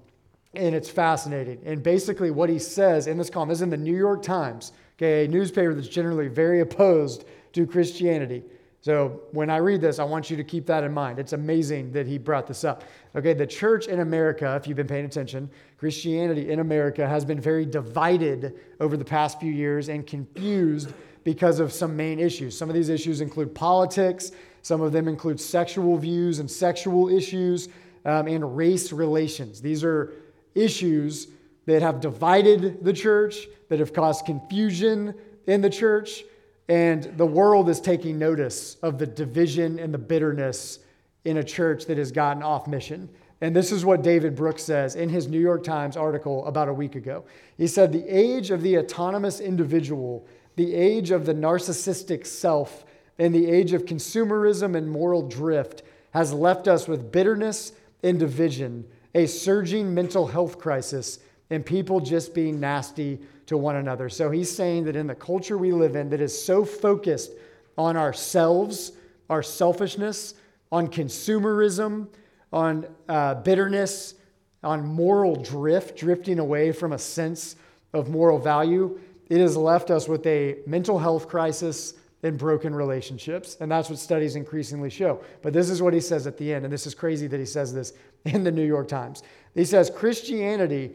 and 0.54 0.74
it's 0.74 0.90
fascinating. 0.90 1.60
And 1.64 1.82
basically, 1.82 2.30
what 2.30 2.48
he 2.50 2.58
says 2.58 3.06
in 3.06 3.16
this 3.16 3.30
column 3.30 3.50
is 3.50 3.62
in 3.62 3.70
the 3.70 3.76
New 3.76 3.96
York 3.96 4.22
Times, 4.22 4.72
okay, 4.96 5.24
a 5.24 5.28
newspaper 5.28 5.72
that's 5.72 5.88
generally 5.88 6.28
very 6.28 6.60
opposed 6.60 7.24
to 7.52 7.66
Christianity. 7.66 8.42
So 8.80 9.22
when 9.32 9.50
I 9.50 9.56
read 9.56 9.80
this, 9.80 9.98
I 9.98 10.04
want 10.04 10.30
you 10.30 10.36
to 10.36 10.44
keep 10.44 10.66
that 10.66 10.84
in 10.84 10.92
mind. 10.92 11.18
It's 11.18 11.32
amazing 11.32 11.92
that 11.92 12.06
he 12.06 12.16
brought 12.16 12.46
this 12.46 12.62
up. 12.62 12.84
Okay, 13.16 13.34
the 13.34 13.46
church 13.46 13.88
in 13.88 14.00
America, 14.00 14.54
if 14.54 14.68
you've 14.68 14.76
been 14.76 14.86
paying 14.86 15.04
attention, 15.04 15.50
Christianity 15.78 16.50
in 16.52 16.60
America 16.60 17.06
has 17.06 17.24
been 17.24 17.40
very 17.40 17.66
divided 17.66 18.54
over 18.78 18.96
the 18.96 19.04
past 19.04 19.40
few 19.40 19.52
years 19.52 19.88
and 19.88 20.06
confused 20.06 20.92
because 21.24 21.58
of 21.58 21.72
some 21.72 21.96
main 21.96 22.20
issues. 22.20 22.56
Some 22.56 22.68
of 22.68 22.74
these 22.74 22.88
issues 22.88 23.20
include 23.20 23.54
politics, 23.54 24.30
some 24.62 24.80
of 24.80 24.92
them 24.92 25.08
include 25.08 25.40
sexual 25.40 25.96
views 25.98 26.38
and 26.38 26.48
sexual 26.48 27.08
issues, 27.08 27.68
um, 28.04 28.28
and 28.28 28.56
race 28.56 28.92
relations. 28.92 29.60
These 29.60 29.82
are 29.82 30.12
issues 30.54 31.28
that 31.66 31.82
have 31.82 32.00
divided 32.00 32.84
the 32.84 32.92
church, 32.92 33.46
that 33.68 33.80
have 33.80 33.92
caused 33.92 34.24
confusion 34.24 35.14
in 35.46 35.60
the 35.60 35.70
church 35.70 36.22
and 36.68 37.04
the 37.16 37.26
world 37.26 37.68
is 37.68 37.80
taking 37.80 38.18
notice 38.18 38.76
of 38.82 38.98
the 38.98 39.06
division 39.06 39.78
and 39.78 39.92
the 39.92 39.98
bitterness 39.98 40.80
in 41.24 41.38
a 41.38 41.44
church 41.44 41.86
that 41.86 41.98
has 41.98 42.12
gotten 42.12 42.42
off 42.42 42.66
mission. 42.66 43.08
And 43.40 43.54
this 43.54 43.72
is 43.72 43.84
what 43.84 44.02
David 44.02 44.34
Brooks 44.34 44.64
says 44.64 44.96
in 44.96 45.08
his 45.08 45.28
New 45.28 45.40
York 45.40 45.64
Times 45.64 45.96
article 45.96 46.44
about 46.46 46.68
a 46.68 46.72
week 46.72 46.96
ago. 46.96 47.24
He 47.56 47.66
said, 47.66 47.92
The 47.92 48.06
age 48.06 48.50
of 48.50 48.62
the 48.62 48.78
autonomous 48.78 49.40
individual, 49.40 50.26
the 50.56 50.74
age 50.74 51.10
of 51.10 51.24
the 51.24 51.34
narcissistic 51.34 52.26
self, 52.26 52.84
and 53.18 53.34
the 53.34 53.48
age 53.48 53.72
of 53.72 53.84
consumerism 53.84 54.76
and 54.76 54.90
moral 54.90 55.26
drift 55.26 55.82
has 56.10 56.32
left 56.32 56.68
us 56.68 56.88
with 56.88 57.12
bitterness 57.12 57.72
and 58.02 58.18
division, 58.18 58.84
a 59.14 59.26
surging 59.26 59.94
mental 59.94 60.26
health 60.26 60.58
crisis, 60.58 61.18
and 61.50 61.64
people 61.64 62.00
just 62.00 62.34
being 62.34 62.60
nasty 62.60 63.18
to 63.46 63.56
one 63.56 63.76
another. 63.76 64.08
So 64.08 64.30
he's 64.30 64.54
saying 64.54 64.84
that 64.84 64.96
in 64.96 65.06
the 65.06 65.14
culture 65.14 65.56
we 65.56 65.72
live 65.72 65.96
in 65.96 66.10
that 66.10 66.20
is 66.20 66.38
so 66.38 66.64
focused 66.64 67.32
on 67.76 67.96
ourselves, 67.96 68.92
our 69.30 69.42
selfishness, 69.42 70.34
on 70.70 70.88
consumerism, 70.88 72.08
on 72.52 72.86
uh, 73.08 73.34
bitterness, 73.36 74.14
on 74.62 74.84
moral 74.84 75.36
drift, 75.36 75.96
drifting 75.96 76.38
away 76.38 76.72
from 76.72 76.92
a 76.92 76.98
sense 76.98 77.56
of 77.92 78.10
moral 78.10 78.38
value, 78.38 78.98
it 79.28 79.38
has 79.38 79.56
left 79.56 79.90
us 79.90 80.08
with 80.08 80.26
a 80.26 80.58
mental 80.66 80.98
health 80.98 81.28
crisis 81.28 81.94
and 82.22 82.36
broken 82.36 82.74
relationships. 82.74 83.56
And 83.60 83.70
that's 83.70 83.88
what 83.88 83.98
studies 83.98 84.36
increasingly 84.36 84.90
show. 84.90 85.22
But 85.42 85.52
this 85.52 85.70
is 85.70 85.80
what 85.80 85.94
he 85.94 86.00
says 86.00 86.26
at 86.26 86.36
the 86.36 86.52
end, 86.52 86.64
and 86.64 86.72
this 86.72 86.86
is 86.86 86.94
crazy 86.94 87.26
that 87.28 87.38
he 87.38 87.46
says 87.46 87.72
this 87.72 87.92
in 88.24 88.42
the 88.42 88.50
New 88.50 88.64
York 88.64 88.88
Times. 88.88 89.22
He 89.54 89.64
says 89.64 89.90
Christianity 89.90 90.94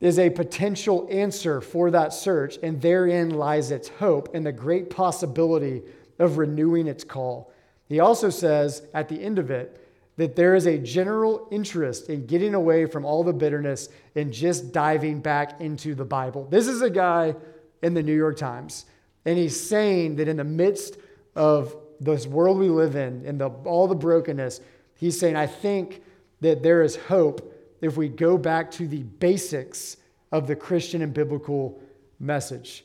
is 0.00 0.18
a 0.18 0.30
potential 0.30 1.08
answer 1.10 1.60
for 1.60 1.90
that 1.90 2.12
search, 2.12 2.58
and 2.62 2.80
therein 2.80 3.30
lies 3.30 3.70
its 3.70 3.88
hope 3.88 4.34
and 4.34 4.46
the 4.46 4.52
great 4.52 4.90
possibility 4.90 5.82
of 6.18 6.38
renewing 6.38 6.86
its 6.86 7.04
call. 7.04 7.52
He 7.88 8.00
also 8.00 8.30
says 8.30 8.82
at 8.94 9.08
the 9.08 9.20
end 9.20 9.38
of 9.38 9.50
it 9.50 9.84
that 10.16 10.36
there 10.36 10.54
is 10.54 10.66
a 10.66 10.78
general 10.78 11.48
interest 11.50 12.08
in 12.08 12.26
getting 12.26 12.54
away 12.54 12.86
from 12.86 13.04
all 13.04 13.24
the 13.24 13.32
bitterness 13.32 13.88
and 14.14 14.32
just 14.32 14.72
diving 14.72 15.20
back 15.20 15.60
into 15.60 15.94
the 15.94 16.04
Bible. 16.04 16.46
This 16.50 16.66
is 16.66 16.82
a 16.82 16.90
guy 16.90 17.34
in 17.82 17.94
the 17.94 18.02
New 18.02 18.16
York 18.16 18.36
Times, 18.36 18.84
and 19.24 19.38
he's 19.38 19.58
saying 19.58 20.16
that 20.16 20.28
in 20.28 20.36
the 20.36 20.44
midst 20.44 20.96
of 21.34 21.76
this 22.00 22.26
world 22.26 22.58
we 22.58 22.68
live 22.68 22.94
in 22.94 23.24
and 23.26 23.40
the, 23.40 23.48
all 23.48 23.88
the 23.88 23.94
brokenness, 23.94 24.60
he's 24.94 25.18
saying, 25.18 25.36
I 25.36 25.46
think 25.46 26.02
that 26.40 26.62
there 26.62 26.82
is 26.82 26.94
hope 26.96 27.54
if 27.80 27.96
we 27.96 28.08
go 28.08 28.36
back 28.36 28.70
to 28.72 28.88
the 28.88 29.02
basics 29.02 29.96
of 30.32 30.46
the 30.46 30.56
Christian 30.56 31.02
and 31.02 31.14
biblical 31.14 31.80
message. 32.20 32.84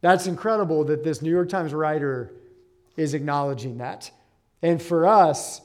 That's 0.00 0.26
incredible 0.26 0.84
that 0.84 1.04
this 1.04 1.22
New 1.22 1.30
York 1.30 1.48
Times 1.48 1.74
writer 1.74 2.32
is 2.96 3.14
acknowledging 3.14 3.78
that. 3.78 4.10
And 4.62 4.80
for 4.80 5.06
us, 5.06 5.60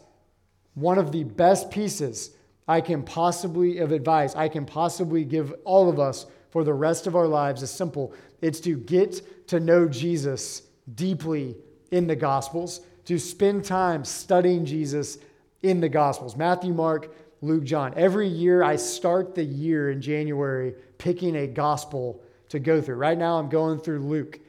one 0.73 0.97
of 0.97 1.11
the 1.11 1.23
best 1.23 1.71
pieces 1.71 2.31
I 2.67 2.81
can 2.81 3.03
possibly 3.03 3.77
of 3.79 3.91
advice 3.91 4.35
I 4.35 4.49
can 4.49 4.65
possibly 4.65 5.23
give 5.23 5.53
all 5.63 5.89
of 5.89 5.99
us 5.99 6.25
for 6.49 6.63
the 6.63 6.73
rest 6.73 7.07
of 7.07 7.15
our 7.15 7.27
lives 7.27 7.61
is 7.61 7.69
simple. 7.69 8.13
It's 8.41 8.59
to 8.61 8.77
get 8.77 9.47
to 9.47 9.59
know 9.59 9.87
Jesus 9.87 10.63
deeply 10.95 11.55
in 11.91 12.07
the 12.07 12.15
Gospels, 12.15 12.81
to 13.05 13.19
spend 13.19 13.65
time 13.65 14.03
studying 14.03 14.65
Jesus 14.65 15.17
in 15.61 15.79
the 15.79 15.89
Gospels. 15.89 16.35
Matthew, 16.35 16.73
Mark, 16.73 17.11
Luke, 17.45 17.63
John. 17.63 17.93
Every 17.95 18.27
year 18.27 18.63
I 18.63 18.75
start 18.75 19.35
the 19.35 19.43
year 19.43 19.91
in 19.91 20.01
January 20.01 20.75
picking 20.97 21.35
a 21.35 21.47
gospel 21.47 22.21
to 22.49 22.59
go 22.59 22.81
through. 22.81 22.95
Right 22.95 23.17
now 23.17 23.37
I'm 23.37 23.49
going 23.49 23.79
through 23.79 23.99
Luke. 23.99 24.39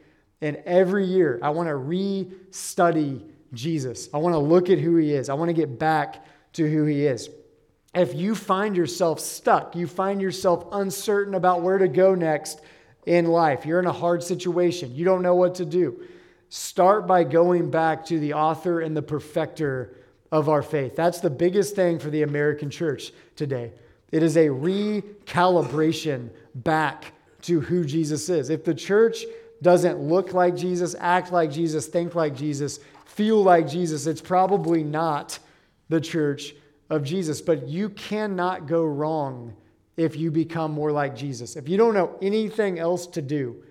And 0.40 0.56
every 0.64 1.04
year 1.06 1.38
I 1.42 1.50
want 1.50 1.68
to 1.68 1.76
re 1.76 2.30
study 2.50 3.24
Jesus. 3.52 4.08
I 4.12 4.18
want 4.18 4.34
to 4.34 4.38
look 4.38 4.70
at 4.70 4.78
who 4.78 4.96
he 4.96 5.12
is. 5.12 5.28
I 5.28 5.34
want 5.34 5.48
to 5.48 5.54
get 5.54 5.78
back 5.78 6.24
to 6.54 6.70
who 6.70 6.84
he 6.84 7.06
is. 7.06 7.30
If 7.94 8.14
you 8.14 8.34
find 8.34 8.76
yourself 8.76 9.20
stuck, 9.20 9.74
you 9.74 9.86
find 9.86 10.20
yourself 10.20 10.66
uncertain 10.72 11.34
about 11.34 11.62
where 11.62 11.78
to 11.78 11.88
go 11.88 12.14
next 12.14 12.60
in 13.06 13.26
life, 13.26 13.64
you're 13.64 13.78
in 13.78 13.86
a 13.86 13.92
hard 13.92 14.22
situation, 14.22 14.94
you 14.94 15.04
don't 15.04 15.22
know 15.22 15.36
what 15.36 15.54
to 15.54 15.64
do, 15.64 16.02
start 16.48 17.06
by 17.06 17.22
going 17.22 17.70
back 17.70 18.04
to 18.06 18.18
the 18.18 18.34
author 18.34 18.80
and 18.80 18.96
the 18.96 19.02
perfecter 19.02 19.96
of 20.36 20.50
our 20.50 20.62
faith. 20.62 20.94
That's 20.94 21.20
the 21.20 21.30
biggest 21.30 21.74
thing 21.74 21.98
for 21.98 22.10
the 22.10 22.22
American 22.22 22.68
church 22.68 23.10
today. 23.36 23.72
It 24.12 24.22
is 24.22 24.36
a 24.36 24.48
recalibration 24.48 26.28
back 26.56 27.12
to 27.42 27.60
who 27.60 27.86
Jesus 27.86 28.28
is. 28.28 28.50
If 28.50 28.62
the 28.62 28.74
church 28.74 29.24
doesn't 29.62 29.98
look 29.98 30.34
like 30.34 30.54
Jesus, 30.54 30.94
act 31.00 31.32
like 31.32 31.50
Jesus, 31.50 31.86
think 31.86 32.14
like 32.14 32.36
Jesus, 32.36 32.80
feel 33.06 33.42
like 33.42 33.66
Jesus, 33.66 34.06
it's 34.06 34.20
probably 34.20 34.84
not 34.84 35.38
the 35.88 36.02
church 36.02 36.54
of 36.90 37.02
Jesus. 37.02 37.40
But 37.40 37.66
you 37.66 37.88
cannot 37.88 38.66
go 38.66 38.84
wrong 38.84 39.56
if 39.96 40.16
you 40.16 40.30
become 40.30 40.70
more 40.70 40.92
like 40.92 41.16
Jesus. 41.16 41.56
If 41.56 41.66
you 41.66 41.78
don't 41.78 41.94
know 41.94 42.14
anything 42.20 42.78
else 42.78 43.06
to 43.06 43.22
do, 43.22 43.62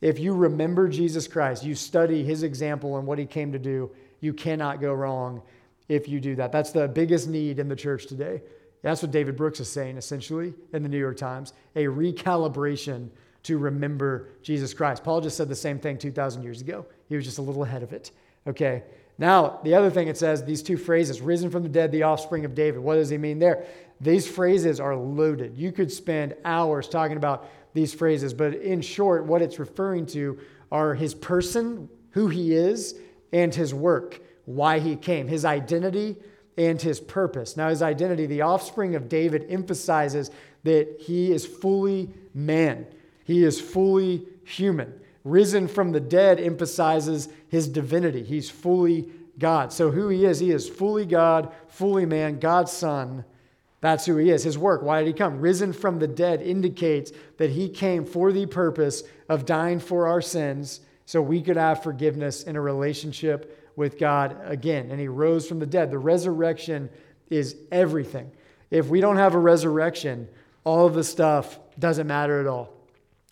if 0.00 0.18
you 0.18 0.34
remember 0.34 0.88
Jesus 0.88 1.28
Christ, 1.28 1.64
you 1.64 1.74
study 1.74 2.24
his 2.24 2.44
example 2.44 2.96
and 2.96 3.06
what 3.06 3.18
he 3.18 3.26
came 3.26 3.52
to 3.52 3.58
do, 3.58 3.90
you 4.20 4.32
cannot 4.32 4.80
go 4.80 4.94
wrong 4.94 5.42
if 5.88 6.08
you 6.08 6.20
do 6.20 6.36
that. 6.36 6.52
That's 6.52 6.72
the 6.72 6.88
biggest 6.88 7.28
need 7.28 7.58
in 7.58 7.68
the 7.68 7.76
church 7.76 8.06
today. 8.06 8.42
That's 8.82 9.00
what 9.00 9.10
David 9.10 9.36
Brooks 9.36 9.60
is 9.60 9.70
saying, 9.70 9.96
essentially, 9.96 10.52
in 10.72 10.82
the 10.82 10.88
New 10.88 10.98
York 10.98 11.16
Times 11.16 11.52
a 11.74 11.84
recalibration 11.84 13.08
to 13.44 13.58
remember 13.58 14.28
Jesus 14.42 14.74
Christ. 14.74 15.04
Paul 15.04 15.20
just 15.20 15.36
said 15.36 15.48
the 15.48 15.54
same 15.54 15.78
thing 15.78 15.98
2,000 15.98 16.42
years 16.42 16.60
ago. 16.60 16.86
He 17.08 17.16
was 17.16 17.24
just 17.24 17.38
a 17.38 17.42
little 17.42 17.64
ahead 17.64 17.82
of 17.82 17.92
it. 17.92 18.10
Okay. 18.46 18.82
Now, 19.16 19.60
the 19.62 19.74
other 19.74 19.90
thing 19.90 20.08
it 20.08 20.18
says, 20.18 20.44
these 20.44 20.62
two 20.62 20.76
phrases, 20.76 21.20
risen 21.20 21.50
from 21.50 21.62
the 21.62 21.68
dead, 21.68 21.92
the 21.92 22.02
offspring 22.02 22.44
of 22.44 22.54
David. 22.54 22.80
What 22.80 22.96
does 22.96 23.08
he 23.10 23.16
mean 23.18 23.38
there? 23.38 23.64
These 24.00 24.26
phrases 24.26 24.80
are 24.80 24.96
loaded. 24.96 25.56
You 25.56 25.72
could 25.72 25.92
spend 25.92 26.34
hours 26.44 26.88
talking 26.88 27.16
about 27.16 27.48
these 27.74 27.94
phrases, 27.94 28.34
but 28.34 28.54
in 28.54 28.80
short, 28.80 29.24
what 29.24 29.40
it's 29.40 29.58
referring 29.58 30.06
to 30.06 30.38
are 30.72 30.94
his 30.94 31.14
person, 31.14 31.88
who 32.10 32.28
he 32.28 32.54
is, 32.54 32.96
and 33.32 33.54
his 33.54 33.72
work 33.72 34.20
why 34.44 34.78
he 34.78 34.96
came, 34.96 35.28
his 35.28 35.44
identity 35.44 36.16
and 36.56 36.80
his 36.80 37.00
purpose. 37.00 37.56
Now, 37.56 37.68
his 37.68 37.82
identity, 37.82 38.26
the 38.26 38.42
offspring 38.42 38.94
of 38.94 39.08
David, 39.08 39.46
emphasizes 39.48 40.30
that 40.64 40.96
he 41.00 41.32
is 41.32 41.46
fully 41.46 42.10
man, 42.32 42.86
he 43.24 43.44
is 43.44 43.60
fully 43.60 44.26
human. 44.44 44.92
Risen 45.24 45.68
from 45.68 45.92
the 45.92 46.00
dead 46.00 46.38
emphasizes 46.38 47.30
his 47.48 47.66
divinity. 47.66 48.22
He's 48.22 48.50
fully 48.50 49.08
God. 49.38 49.72
So, 49.72 49.90
who 49.90 50.08
he 50.08 50.26
is, 50.26 50.38
he 50.38 50.50
is 50.50 50.68
fully 50.68 51.06
God, 51.06 51.52
fully 51.66 52.04
man, 52.04 52.38
God's 52.38 52.72
Son. 52.72 53.24
That's 53.80 54.06
who 54.06 54.16
he 54.16 54.30
is. 54.30 54.44
His 54.44 54.58
work, 54.58 54.82
why 54.82 55.00
did 55.00 55.08
he 55.08 55.12
come? 55.14 55.40
Risen 55.40 55.72
from 55.72 55.98
the 55.98 56.06
dead 56.06 56.40
indicates 56.42 57.12
that 57.38 57.50
he 57.50 57.68
came 57.68 58.04
for 58.04 58.32
the 58.32 58.46
purpose 58.46 59.02
of 59.28 59.46
dying 59.46 59.78
for 59.78 60.06
our 60.06 60.20
sins 60.20 60.80
so 61.06 61.20
we 61.20 61.42
could 61.42 61.56
have 61.56 61.82
forgiveness 61.82 62.44
in 62.44 62.56
a 62.56 62.60
relationship 62.60 63.63
with 63.76 63.98
God 63.98 64.36
again, 64.44 64.90
and 64.90 65.00
he 65.00 65.08
rose 65.08 65.46
from 65.46 65.58
the 65.58 65.66
dead. 65.66 65.90
The 65.90 65.98
resurrection 65.98 66.90
is 67.30 67.56
everything. 67.72 68.30
If 68.70 68.88
we 68.88 69.00
don't 69.00 69.16
have 69.16 69.34
a 69.34 69.38
resurrection, 69.38 70.28
all 70.64 70.86
of 70.86 70.94
the 70.94 71.04
stuff 71.04 71.58
doesn't 71.78 72.06
matter 72.06 72.40
at 72.40 72.46
all. 72.46 72.72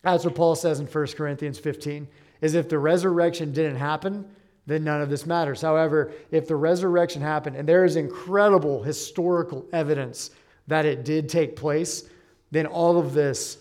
That's 0.02 0.24
what 0.24 0.34
Paul 0.34 0.54
says 0.54 0.80
in 0.80 0.86
1 0.86 1.06
Corinthians 1.08 1.58
15 1.58 2.08
is 2.40 2.54
if 2.54 2.68
the 2.68 2.78
resurrection 2.78 3.52
didn't 3.52 3.76
happen, 3.76 4.28
then 4.66 4.84
none 4.84 5.00
of 5.00 5.10
this 5.10 5.26
matters. 5.26 5.62
However, 5.62 6.12
if 6.30 6.46
the 6.46 6.56
resurrection 6.56 7.22
happened 7.22 7.56
and 7.56 7.68
there 7.68 7.84
is 7.84 7.96
incredible 7.96 8.82
historical 8.82 9.66
evidence 9.72 10.30
that 10.66 10.84
it 10.84 11.04
did 11.04 11.28
take 11.28 11.56
place, 11.56 12.04
then 12.50 12.66
all 12.66 12.98
of 12.98 13.14
this 13.14 13.58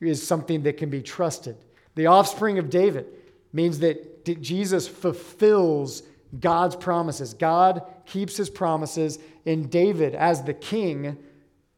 is 0.00 0.24
something 0.24 0.62
that 0.64 0.76
can 0.76 0.90
be 0.90 1.02
trusted. 1.02 1.56
The 1.94 2.06
offspring 2.06 2.58
of 2.58 2.68
David 2.68 3.06
means 3.54 3.78
that 3.78 4.42
Jesus 4.42 4.86
fulfills 4.86 6.02
God's 6.40 6.76
promises. 6.76 7.32
God 7.32 7.82
keeps 8.04 8.36
his 8.36 8.50
promises, 8.50 9.18
and 9.46 9.70
David, 9.70 10.14
as 10.14 10.42
the 10.42 10.52
king, 10.52 11.16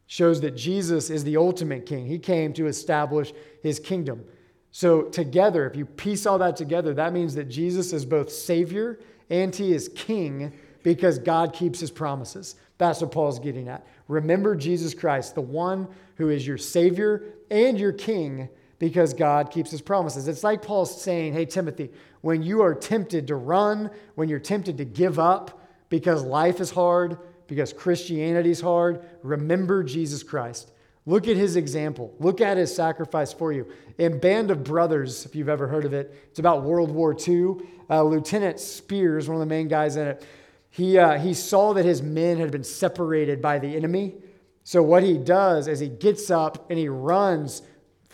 shows 0.06 0.40
that 0.40 0.56
Jesus 0.56 1.10
is 1.10 1.22
the 1.24 1.36
ultimate 1.36 1.84
king. 1.84 2.06
He 2.06 2.18
came 2.18 2.52
to 2.54 2.66
establish 2.66 3.32
his 3.62 3.78
kingdom. 3.78 4.24
So, 4.70 5.02
together, 5.02 5.66
if 5.66 5.76
you 5.76 5.84
piece 5.84 6.26
all 6.26 6.38
that 6.38 6.56
together, 6.56 6.94
that 6.94 7.12
means 7.12 7.34
that 7.34 7.48
Jesus 7.48 7.92
is 7.92 8.04
both 8.04 8.30
Savior 8.30 8.98
and 9.30 9.54
he 9.54 9.72
is 9.72 9.88
King 9.94 10.52
because 10.82 11.18
God 11.18 11.52
keeps 11.52 11.80
his 11.80 11.90
promises. 11.90 12.56
That's 12.78 13.00
what 13.00 13.10
Paul's 13.10 13.38
getting 13.38 13.68
at. 13.68 13.86
Remember 14.06 14.54
Jesus 14.54 14.94
Christ, 14.94 15.34
the 15.34 15.40
one 15.40 15.88
who 16.16 16.28
is 16.28 16.46
your 16.46 16.58
Savior 16.58 17.24
and 17.50 17.78
your 17.78 17.92
King 17.92 18.48
because 18.78 19.14
God 19.14 19.50
keeps 19.50 19.70
his 19.70 19.80
promises. 19.80 20.28
It's 20.28 20.44
like 20.44 20.62
Paul's 20.62 21.00
saying, 21.00 21.32
Hey, 21.32 21.46
Timothy, 21.46 21.90
when 22.20 22.42
you 22.42 22.62
are 22.62 22.74
tempted 22.74 23.28
to 23.28 23.36
run, 23.36 23.90
when 24.14 24.28
you're 24.28 24.38
tempted 24.38 24.78
to 24.78 24.84
give 24.84 25.18
up 25.18 25.62
because 25.88 26.22
life 26.22 26.60
is 26.60 26.70
hard, 26.70 27.18
because 27.46 27.72
Christianity 27.72 28.50
is 28.50 28.60
hard, 28.60 29.04
remember 29.22 29.82
Jesus 29.82 30.22
Christ. 30.22 30.72
Look 31.08 31.28
at 31.28 31.36
his 31.36 31.54
example. 31.54 32.12
Look 32.18 32.40
at 32.40 32.56
his 32.56 32.74
sacrifice 32.74 33.32
for 33.32 33.52
you. 33.52 33.72
In 33.96 34.18
Band 34.18 34.50
of 34.50 34.64
Brothers, 34.64 35.24
if 35.24 35.36
you've 35.36 35.48
ever 35.48 35.68
heard 35.68 35.84
of 35.84 35.94
it, 35.94 36.12
it's 36.28 36.40
about 36.40 36.64
World 36.64 36.90
War 36.90 37.16
II. 37.16 37.54
Uh, 37.88 38.02
Lieutenant 38.02 38.56
Speirs, 38.56 39.28
one 39.28 39.36
of 39.36 39.40
the 39.40 39.46
main 39.46 39.68
guys 39.68 39.94
in 39.94 40.08
it, 40.08 40.26
he, 40.68 40.98
uh, 40.98 41.16
he 41.18 41.32
saw 41.32 41.72
that 41.74 41.84
his 41.84 42.02
men 42.02 42.38
had 42.38 42.50
been 42.50 42.64
separated 42.64 43.40
by 43.40 43.60
the 43.60 43.76
enemy. 43.76 44.16
So, 44.64 44.82
what 44.82 45.04
he 45.04 45.16
does 45.16 45.68
is 45.68 45.78
he 45.78 45.88
gets 45.88 46.28
up 46.28 46.68
and 46.70 46.78
he 46.78 46.88
runs 46.88 47.62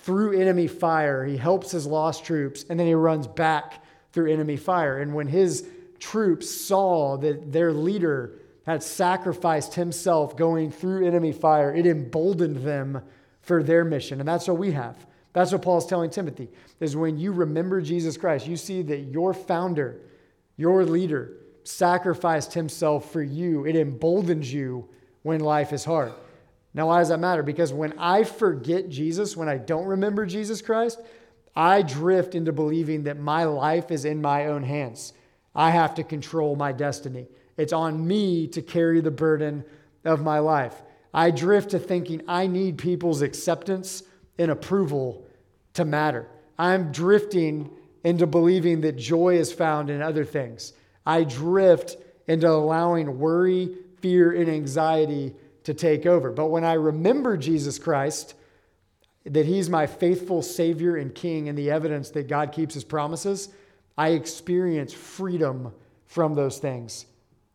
through 0.03 0.41
enemy 0.41 0.67
fire. 0.67 1.25
He 1.25 1.37
helps 1.37 1.71
his 1.71 1.87
lost 1.87 2.25
troops, 2.25 2.65
and 2.69 2.79
then 2.79 2.87
he 2.87 2.95
runs 2.95 3.27
back 3.27 3.83
through 4.13 4.33
enemy 4.33 4.57
fire. 4.57 4.99
And 4.99 5.15
when 5.15 5.29
his 5.29 5.67
troops 5.99 6.51
saw 6.51 7.17
that 7.19 7.53
their 7.53 7.73
leader 7.73 8.35
had 8.67 8.83
sacrificed 8.83 9.75
himself 9.75 10.37
going 10.37 10.71
through 10.71 11.07
enemy 11.07 11.33
fire, 11.33 11.75
it 11.75 11.87
emboldened 11.87 12.59
them 12.59 13.03
for 13.41 13.63
their 13.63 13.85
mission. 13.85 14.21
And 14.21 14.29
that's 14.29 14.47
what 14.47 14.59
we 14.59 14.73
have. 14.73 15.07
That's 15.33 15.53
what 15.53 15.63
Paul's 15.63 15.87
telling 15.87 16.11
Timothy 16.11 16.49
is 16.79 16.97
when 16.97 17.17
you 17.17 17.33
remember 17.33 17.81
Jesus 17.81 18.17
Christ, 18.17 18.47
you 18.47 18.57
see 18.57 18.83
that 18.83 18.99
your 18.99 19.33
founder, 19.33 20.01
your 20.57 20.85
leader, 20.85 21.33
sacrificed 21.65 22.53
himself 22.53 23.11
for 23.11 23.23
you. 23.23 23.65
It 23.67 23.77
emboldens 23.77 24.53
you 24.53 24.89
when 25.23 25.41
life 25.41 25.73
is 25.73 25.85
hard. 25.85 26.13
Now, 26.75 26.87
why 26.87 27.01
does 27.01 27.09
that 27.09 27.21
matter? 27.21 27.43
Because 27.43 27.73
when 27.73 27.99
I 27.99 28.25
forget 28.25 28.89
Jesus, 28.89 29.37
when 29.37 29.49
I 29.49 29.59
don't 29.59 29.87
remember 29.87 30.25
Jesus 30.25 30.63
Christ, 30.63 31.01
I 31.55 31.83
drift 31.83 32.35
into 32.35 32.53
believing 32.53 33.05
that 33.05 33.19
my 33.19 33.45
life 33.45 33.91
is 33.91 34.05
in 34.05 34.23
my 34.23 34.47
own 34.47 34.63
hands. 34.63 35.13
I 35.55 35.71
have 35.71 35.95
to 35.97 36.05
control 36.05 36.57
my 36.57 36.73
destiny. 36.73 37.29
It's 37.59 37.75
on 37.75 38.07
me 38.07 38.47
to 38.49 38.63
carry 38.63 39.01
the 39.01 39.11
burden 39.11 39.65
of 40.05 40.23
my 40.23 40.39
life. 40.39 40.83
I 41.13 41.31
drift 41.31 41.71
to 41.71 41.79
thinking 41.79 42.23
I 42.27 42.47
need 42.47 42.79
people's 42.79 43.21
acceptance 43.21 44.03
and 44.39 44.51
approval 44.51 45.27
to 45.75 45.85
matter. 45.85 46.27
I'm 46.59 46.91
drifting 46.91 47.71
into 48.03 48.27
believing 48.27 48.81
that 48.81 48.97
joy 48.97 49.37
is 49.37 49.53
found 49.53 49.91
in 49.91 50.01
other 50.01 50.25
things. 50.25 50.73
I 51.05 51.25
drift 51.25 51.97
into 52.27 52.49
allowing 52.49 53.19
worry, 53.19 53.77
fear, 54.01 54.33
and 54.33 54.49
anxiety 54.49 55.35
to 55.65 55.75
take 55.75 56.07
over. 56.07 56.31
But 56.31 56.49
when 56.49 56.65
I 56.65 56.75
remember 56.75 57.37
Jesus 57.37 57.79
Christ, 57.79 58.35
that 59.25 59.47
he's 59.47 59.71
my 59.71 59.87
faithful 59.87 60.43
Savior 60.43 60.97
and 60.97 61.15
King, 61.15 61.49
and 61.49 61.57
the 61.57 61.71
evidence 61.71 62.11
that 62.11 62.29
God 62.29 62.53
keeps 62.53 62.75
his 62.75 62.85
promises, 62.85 63.51
I 63.97 64.11
experience 64.11 64.93
freedom 64.93 65.73
from 66.07 66.35
those 66.35 66.59
things. 66.59 67.07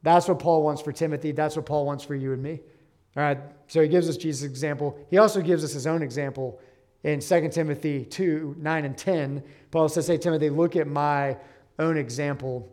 That's 0.03 0.27
what 0.27 0.39
Paul 0.39 0.63
wants 0.63 0.81
for 0.81 0.91
Timothy. 0.91 1.31
That's 1.31 1.55
what 1.55 1.65
Paul 1.65 1.85
wants 1.85 2.03
for 2.03 2.15
you 2.15 2.33
and 2.33 2.41
me. 2.41 2.61
All 3.15 3.23
right, 3.23 3.39
so 3.67 3.81
he 3.81 3.87
gives 3.87 4.07
us 4.07 4.15
Jesus' 4.15 4.49
example. 4.49 4.97
He 5.09 5.17
also 5.17 5.41
gives 5.41 5.63
us 5.63 5.73
his 5.73 5.87
own 5.87 6.03
example 6.03 6.59
in 7.03 7.19
2 7.19 7.49
Timothy 7.49 8.05
2 8.05 8.55
9 8.59 8.85
and 8.85 8.97
10. 8.97 9.43
Paul 9.71 9.89
says, 9.89 10.07
Hey, 10.07 10.17
Timothy, 10.17 10.49
look 10.49 10.75
at 10.75 10.87
my 10.87 11.37
own 11.79 11.97
example. 11.97 12.71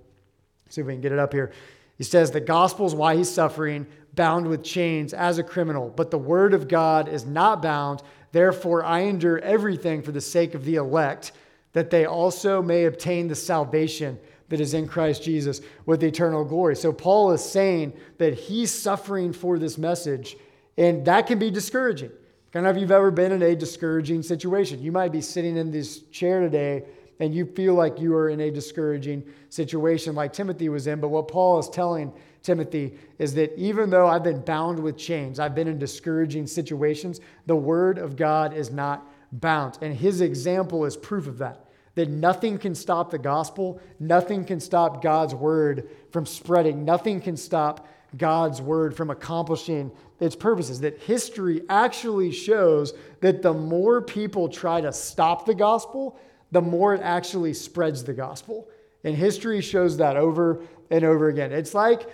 See 0.68 0.81
if 0.81 0.87
we 0.87 0.92
can 0.92 1.01
get 1.01 1.12
it 1.12 1.18
up 1.18 1.33
here. 1.33 1.53
He 1.97 2.05
says, 2.05 2.31
The 2.31 2.40
gospel 2.40 2.87
is 2.87 2.94
why 2.94 3.16
he's 3.16 3.31
suffering, 3.31 3.87
bound 4.14 4.46
with 4.46 4.62
chains 4.62 5.12
as 5.12 5.38
a 5.38 5.42
criminal, 5.42 5.92
but 5.94 6.11
the 6.11 6.18
word 6.18 6.55
of 6.55 6.68
God 6.68 7.09
is 7.09 7.24
not 7.24 7.62
bound. 7.62 8.03
Therefore, 8.33 8.85
I 8.85 9.00
endure 9.00 9.38
everything 9.38 10.03
for 10.03 10.12
the 10.12 10.20
sake 10.20 10.55
of 10.55 10.64
the 10.64 10.77
elect, 10.77 11.33
that 11.72 11.90
they 11.90 12.07
also 12.07 12.62
may 12.62 12.85
obtain 12.85 13.29
the 13.29 13.35
salvation 13.35 14.18
that 14.48 14.61
is 14.61 14.74
in 14.74 14.87
Christ 14.87 15.22
Jesus 15.22 15.61
with 15.87 16.03
eternal 16.03 16.44
glory. 16.44 16.77
So, 16.77 16.92
Paul 16.92 17.33
is 17.33 17.44
saying 17.44 17.94
that 18.18 18.35
he's 18.35 18.70
suffering 18.70 19.33
for 19.33 19.59
this 19.59 19.79
message, 19.79 20.37
and 20.77 21.05
that 21.07 21.27
can 21.27 21.38
be 21.38 21.50
discouraging. 21.50 22.11
I 22.11 22.59
don't 22.59 22.64
know 22.64 22.70
if 22.70 22.77
you've 22.77 22.92
ever 22.92 23.11
been 23.11 23.33
in 23.33 23.42
a 23.42 23.57
discouraging 23.57 24.22
situation. 24.22 24.81
You 24.81 24.92
might 24.92 25.11
be 25.11 25.20
sitting 25.20 25.57
in 25.57 25.72
this 25.72 26.03
chair 26.12 26.40
today 26.40 26.85
and 27.18 27.35
you 27.35 27.46
feel 27.46 27.74
like 27.74 27.98
you 27.98 28.14
are 28.14 28.29
in 28.29 28.40
a 28.40 28.50
discouraging 28.50 29.24
situation 29.48 30.14
like 30.14 30.33
Timothy 30.33 30.68
was 30.68 30.87
in. 30.87 31.00
But 31.00 31.09
what 31.09 31.27
Paul 31.27 31.59
is 31.59 31.68
telling 31.68 32.12
Timothy 32.44 32.98
is 33.18 33.35
that 33.35 33.59
even 33.59 33.88
though 33.88 34.07
I've 34.07 34.22
been 34.22 34.42
bound 34.42 34.78
with 34.78 34.98
chains, 34.98 35.40
I've 35.40 35.54
been 35.54 35.66
in 35.66 35.78
discouraging 35.78 36.46
situations, 36.46 37.20
the 37.46 37.57
word 37.57 37.98
of 37.98 38.16
God 38.16 38.54
is 38.54 38.70
not 38.70 39.11
bound. 39.33 39.78
And 39.80 39.96
his 39.96 40.20
example 40.20 40.85
is 40.85 40.94
proof 40.96 41.26
of 41.26 41.38
that. 41.38 41.64
That 41.94 42.11
nothing 42.11 42.59
can 42.59 42.74
stop 42.74 43.11
the 43.11 43.18
gospel, 43.18 43.80
nothing 43.98 44.44
can 44.44 44.61
stop 44.61 45.02
God's 45.02 45.35
word 45.35 45.88
from 46.11 46.26
spreading, 46.26 46.85
nothing 46.85 47.20
can 47.20 47.37
stop 47.37 47.88
God's 48.16 48.61
word 48.61 48.94
from 48.94 49.09
accomplishing 49.09 49.90
its 50.20 50.37
purposes. 50.37 50.80
That 50.80 50.98
history 51.00 51.62
actually 51.70 52.30
shows 52.30 52.92
that 53.20 53.40
the 53.40 53.54
more 53.54 54.02
people 54.02 54.50
try 54.50 54.83
to 54.83 54.92
stop 54.92 55.46
the 55.46 55.54
gospel, 55.54 56.18
the 56.52 56.61
more 56.61 56.94
it 56.94 57.00
actually 57.00 57.54
spreads 57.54 58.04
the 58.04 58.12
gospel. 58.12 58.68
And 59.02 59.16
history 59.16 59.62
shows 59.62 59.96
that 59.96 60.16
over 60.16 60.62
and 60.90 61.04
over 61.04 61.28
again. 61.28 61.52
It's 61.52 61.74
like 61.74 62.07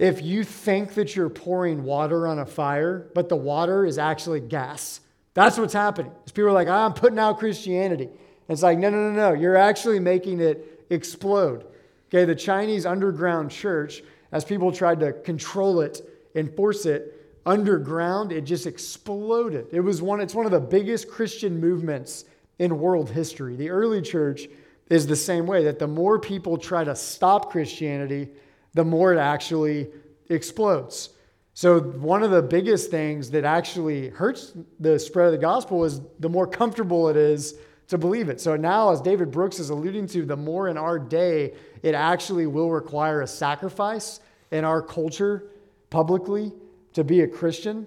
if 0.00 0.22
you 0.22 0.44
think 0.44 0.94
that 0.94 1.14
you're 1.14 1.28
pouring 1.28 1.84
water 1.84 2.26
on 2.26 2.38
a 2.38 2.46
fire, 2.46 3.10
but 3.14 3.28
the 3.28 3.36
water 3.36 3.84
is 3.84 3.98
actually 3.98 4.40
gas. 4.40 5.00
That's 5.34 5.58
what's 5.58 5.74
happening. 5.74 6.10
people 6.32 6.48
are 6.48 6.52
like, 6.52 6.68
I'm 6.68 6.94
putting 6.94 7.18
out 7.18 7.38
Christianity. 7.38 8.04
And 8.04 8.14
it's 8.48 8.62
like, 8.62 8.78
no, 8.78 8.88
no, 8.88 9.10
no, 9.10 9.12
no. 9.12 9.32
You're 9.34 9.58
actually 9.58 10.00
making 10.00 10.40
it 10.40 10.86
explode. 10.88 11.66
Okay, 12.08 12.24
the 12.24 12.34
Chinese 12.34 12.86
underground 12.86 13.50
church, 13.50 14.02
as 14.32 14.42
people 14.42 14.72
tried 14.72 15.00
to 15.00 15.12
control 15.12 15.82
it 15.82 16.00
and 16.34 16.50
force 16.56 16.86
it 16.86 17.30
underground, 17.44 18.32
it 18.32 18.44
just 18.44 18.66
exploded. 18.66 19.66
It 19.70 19.80
was 19.80 20.00
one, 20.00 20.22
it's 20.22 20.34
one 20.34 20.46
of 20.46 20.52
the 20.52 20.60
biggest 20.60 21.10
Christian 21.10 21.60
movements 21.60 22.24
in 22.58 22.78
world 22.78 23.10
history. 23.10 23.54
The 23.54 23.68
early 23.68 24.00
church 24.00 24.48
is 24.88 25.06
the 25.06 25.14
same 25.14 25.46
way 25.46 25.62
that 25.64 25.78
the 25.78 25.86
more 25.86 26.18
people 26.18 26.56
try 26.56 26.84
to 26.84 26.96
stop 26.96 27.50
Christianity, 27.50 28.30
the 28.74 28.84
more 28.84 29.12
it 29.12 29.18
actually 29.18 29.88
explodes. 30.28 31.10
So, 31.54 31.80
one 31.80 32.22
of 32.22 32.30
the 32.30 32.42
biggest 32.42 32.90
things 32.90 33.30
that 33.32 33.44
actually 33.44 34.08
hurts 34.08 34.52
the 34.78 34.98
spread 34.98 35.26
of 35.26 35.32
the 35.32 35.38
gospel 35.38 35.84
is 35.84 36.00
the 36.18 36.28
more 36.28 36.46
comfortable 36.46 37.08
it 37.08 37.16
is 37.16 37.56
to 37.88 37.98
believe 37.98 38.28
it. 38.28 38.40
So, 38.40 38.56
now, 38.56 38.92
as 38.92 39.00
David 39.00 39.30
Brooks 39.30 39.58
is 39.58 39.70
alluding 39.70 40.06
to, 40.08 40.24
the 40.24 40.36
more 40.36 40.68
in 40.68 40.78
our 40.78 40.98
day 40.98 41.54
it 41.82 41.94
actually 41.94 42.46
will 42.46 42.70
require 42.70 43.22
a 43.22 43.26
sacrifice 43.26 44.20
in 44.50 44.64
our 44.64 44.80
culture 44.80 45.50
publicly 45.90 46.52
to 46.92 47.04
be 47.04 47.20
a 47.20 47.28
Christian, 47.28 47.86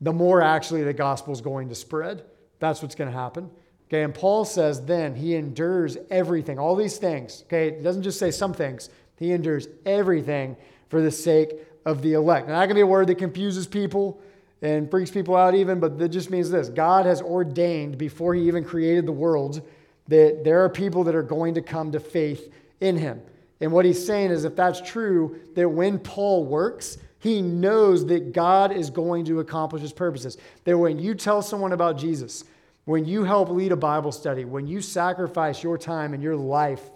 the 0.00 0.12
more 0.12 0.42
actually 0.42 0.84
the 0.84 0.92
gospel 0.92 1.32
is 1.32 1.40
going 1.40 1.68
to 1.68 1.74
spread. 1.74 2.22
That's 2.58 2.82
what's 2.82 2.94
going 2.94 3.10
to 3.10 3.16
happen. 3.16 3.50
Okay, 3.88 4.02
and 4.02 4.14
Paul 4.14 4.44
says 4.44 4.84
then 4.84 5.14
he 5.14 5.36
endures 5.36 5.96
everything, 6.10 6.58
all 6.58 6.74
these 6.74 6.98
things. 6.98 7.44
Okay, 7.46 7.68
it 7.68 7.82
doesn't 7.82 8.02
just 8.02 8.18
say 8.18 8.30
some 8.30 8.52
things, 8.52 8.90
he 9.18 9.32
endures 9.32 9.68
everything 9.84 10.56
for 10.88 11.00
the 11.00 11.10
sake 11.10 11.52
of 11.84 12.02
the 12.02 12.14
elect. 12.14 12.48
Now, 12.48 12.60
that 12.60 12.66
can 12.66 12.74
be 12.74 12.82
a 12.82 12.86
word 12.86 13.06
that 13.08 13.16
confuses 13.16 13.66
people 13.66 14.20
and 14.62 14.90
freaks 14.90 15.10
people 15.10 15.36
out, 15.36 15.54
even, 15.54 15.80
but 15.80 15.98
that 15.98 16.08
just 16.08 16.30
means 16.30 16.50
this 16.50 16.68
God 16.68 17.06
has 17.06 17.20
ordained 17.22 17.98
before 17.98 18.34
He 18.34 18.46
even 18.48 18.64
created 18.64 19.06
the 19.06 19.12
world 19.12 19.66
that 20.08 20.44
there 20.44 20.64
are 20.64 20.68
people 20.68 21.04
that 21.04 21.14
are 21.14 21.22
going 21.22 21.54
to 21.54 21.62
come 21.62 21.92
to 21.92 22.00
faith 22.00 22.52
in 22.80 22.96
Him. 22.96 23.20
And 23.60 23.72
what 23.72 23.84
He's 23.84 24.04
saying 24.04 24.30
is, 24.30 24.44
if 24.44 24.56
that's 24.56 24.80
true, 24.80 25.40
that 25.54 25.68
when 25.68 25.98
Paul 25.98 26.44
works, 26.44 26.98
he 27.18 27.42
knows 27.42 28.06
that 28.06 28.32
God 28.32 28.70
is 28.72 28.90
going 28.90 29.24
to 29.24 29.40
accomplish 29.40 29.82
His 29.82 29.92
purposes. 29.92 30.36
That 30.64 30.78
when 30.78 30.98
you 30.98 31.14
tell 31.14 31.42
someone 31.42 31.72
about 31.72 31.98
Jesus, 31.98 32.44
when 32.84 33.04
you 33.04 33.24
help 33.24 33.48
lead 33.48 33.72
a 33.72 33.76
Bible 33.76 34.12
study, 34.12 34.44
when 34.44 34.66
you 34.66 34.80
sacrifice 34.80 35.62
your 35.62 35.76
time 35.76 36.14
and 36.14 36.22
your 36.22 36.36
life 36.36 36.88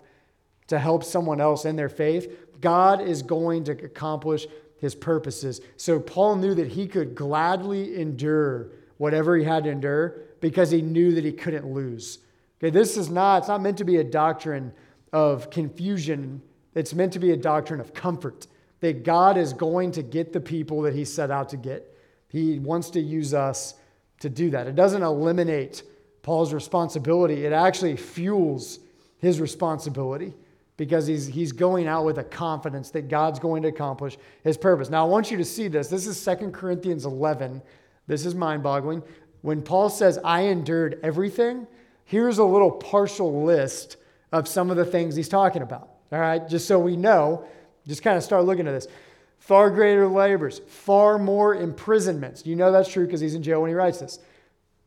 to 0.70 0.78
help 0.78 1.04
someone 1.04 1.40
else 1.40 1.64
in 1.64 1.76
their 1.76 1.88
faith, 1.88 2.33
God 2.61 3.00
is 3.00 3.22
going 3.22 3.64
to 3.64 3.72
accomplish 3.72 4.46
his 4.78 4.94
purposes. 4.94 5.61
So 5.76 5.98
Paul 5.98 6.37
knew 6.37 6.54
that 6.54 6.68
he 6.68 6.87
could 6.87 7.14
gladly 7.14 8.00
endure 8.00 8.70
whatever 8.96 9.37
he 9.37 9.44
had 9.44 9.64
to 9.64 9.70
endure 9.70 10.22
because 10.40 10.70
he 10.70 10.80
knew 10.80 11.12
that 11.14 11.24
he 11.24 11.33
couldn't 11.33 11.66
lose. 11.66 12.20
Okay, 12.59 12.70
this 12.70 12.96
is 12.96 13.11
not, 13.11 13.38
it's 13.38 13.48
not 13.48 13.61
meant 13.61 13.78
to 13.78 13.85
be 13.85 13.96
a 13.96 14.04
doctrine 14.04 14.72
of 15.12 15.50
confusion. 15.50 16.40
It's 16.74 16.94
meant 16.94 17.12
to 17.14 17.18
be 17.18 17.33
a 17.33 17.37
doctrine 17.37 17.80
of 17.80 17.92
comfort 17.92 18.46
that 18.78 19.02
God 19.02 19.37
is 19.37 19.52
going 19.52 19.90
to 19.92 20.02
get 20.02 20.33
the 20.33 20.40
people 20.40 20.83
that 20.83 20.94
he 20.94 21.04
set 21.04 21.33
out 21.33 21.48
to 21.48 21.56
get. 21.56 21.96
He 22.28 22.61
wants 22.61 22.90
to 22.90 23.00
use 23.00 23.35
us 23.35 23.74
to 24.20 24.30
do 24.30 24.50
that. 24.50 24.68
It 24.68 24.76
doesn't 24.76 25.02
eliminate 25.02 25.83
Paul's 26.22 26.52
responsibility, 26.52 27.44
it 27.44 27.52
actually 27.52 27.96
fuels 27.96 28.78
his 29.18 29.40
responsibility 29.40 30.35
because 30.81 31.07
he's, 31.07 31.27
he's 31.27 31.53
going 31.53 31.87
out 31.87 32.07
with 32.07 32.16
a 32.16 32.25
confidence 32.25 32.90
that 32.90 33.07
God's 33.07 33.38
going 33.38 33.61
to 33.64 33.69
accomplish 33.69 34.16
his 34.43 34.57
purpose. 34.57 34.88
Now, 34.88 35.05
I 35.05 35.09
want 35.11 35.31
you 35.31 35.37
to 35.37 35.45
see 35.45 35.69
this. 35.69 35.88
This 35.88 36.07
is 36.07 36.25
2 36.25 36.53
Corinthians 36.53 37.05
11. 37.05 37.61
This 38.07 38.25
is 38.25 38.35
mind 38.35 38.62
boggling. 38.62 39.03
When 39.43 39.61
Paul 39.61 39.90
says, 39.90 40.19
I 40.25 40.45
endured 40.45 40.99
everything, 41.03 41.66
here's 42.07 42.38
a 42.38 42.45
little 42.45 42.71
partial 42.71 43.45
list 43.45 43.99
of 44.33 44.49
some 44.49 44.71
of 44.71 44.79
the 44.79 44.87
things 44.87 45.14
he's 45.14 45.29
talking 45.29 45.61
about. 45.61 45.90
All 46.12 46.19
right, 46.19 46.49
just 46.49 46.66
so 46.66 46.79
we 46.79 46.97
know, 46.97 47.45
just 47.87 48.03
kind 48.03 48.16
of 48.16 48.25
start 48.25 48.47
looking 48.47 48.66
at 48.66 48.73
this. 48.73 48.87
Far 49.38 49.69
greater 49.69 50.09
labors, 50.09 50.62
far 50.66 51.19
more 51.19 51.57
imprisonments. 51.57 52.47
You 52.47 52.57
know 52.57 52.73
that's 52.73 52.90
true 52.90 53.05
because 53.05 53.21
he's 53.21 53.35
in 53.35 53.43
jail 53.43 53.61
when 53.61 53.69
he 53.69 53.75
writes 53.75 53.99
this. 53.99 54.19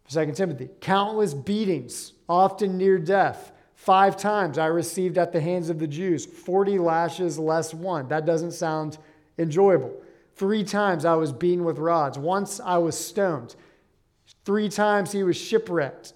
2 0.09 0.31
Timothy, 0.31 0.69
countless 0.81 1.35
beatings, 1.35 2.13
often 2.27 2.79
near 2.79 2.97
death 2.97 3.51
Five 3.83 4.15
times 4.15 4.57
I 4.57 4.67
received 4.67 5.17
at 5.17 5.33
the 5.33 5.41
hands 5.41 5.69
of 5.69 5.77
the 5.77 5.87
Jews 5.87 6.25
40 6.25 6.79
lashes 6.79 7.37
less 7.37 7.73
one. 7.73 8.07
That 8.07 8.25
doesn't 8.25 8.53
sound 8.53 8.97
enjoyable. 9.37 9.91
Three 10.37 10.63
times 10.63 11.03
I 11.03 11.15
was 11.15 11.33
beaten 11.33 11.65
with 11.65 11.79
rods. 11.79 12.17
Once 12.17 12.61
I 12.61 12.77
was 12.77 12.97
stoned. 12.97 13.57
Three 14.45 14.69
times 14.69 15.11
he 15.11 15.23
was 15.23 15.35
shipwrecked. 15.35 16.13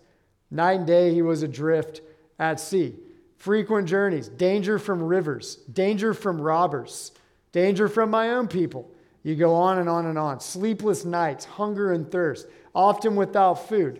Night 0.49 0.77
and 0.77 0.87
day 0.87 1.13
he 1.13 1.21
was 1.21 1.43
adrift 1.43 1.99
at 2.39 2.61
sea. 2.61 2.95
Frequent 3.35 3.89
journeys, 3.89 4.29
danger 4.29 4.79
from 4.79 5.03
rivers, 5.03 5.57
danger 5.57 6.13
from 6.13 6.39
robbers, 6.39 7.11
danger 7.51 7.89
from 7.89 8.09
my 8.09 8.29
own 8.29 8.47
people. 8.47 8.89
You 9.23 9.35
go 9.35 9.53
on 9.53 9.77
and 9.77 9.89
on 9.89 10.05
and 10.05 10.17
on. 10.17 10.39
Sleepless 10.39 11.03
nights, 11.03 11.43
hunger 11.43 11.91
and 11.91 12.09
thirst, 12.09 12.47
often 12.73 13.17
without 13.17 13.67
food. 13.67 13.99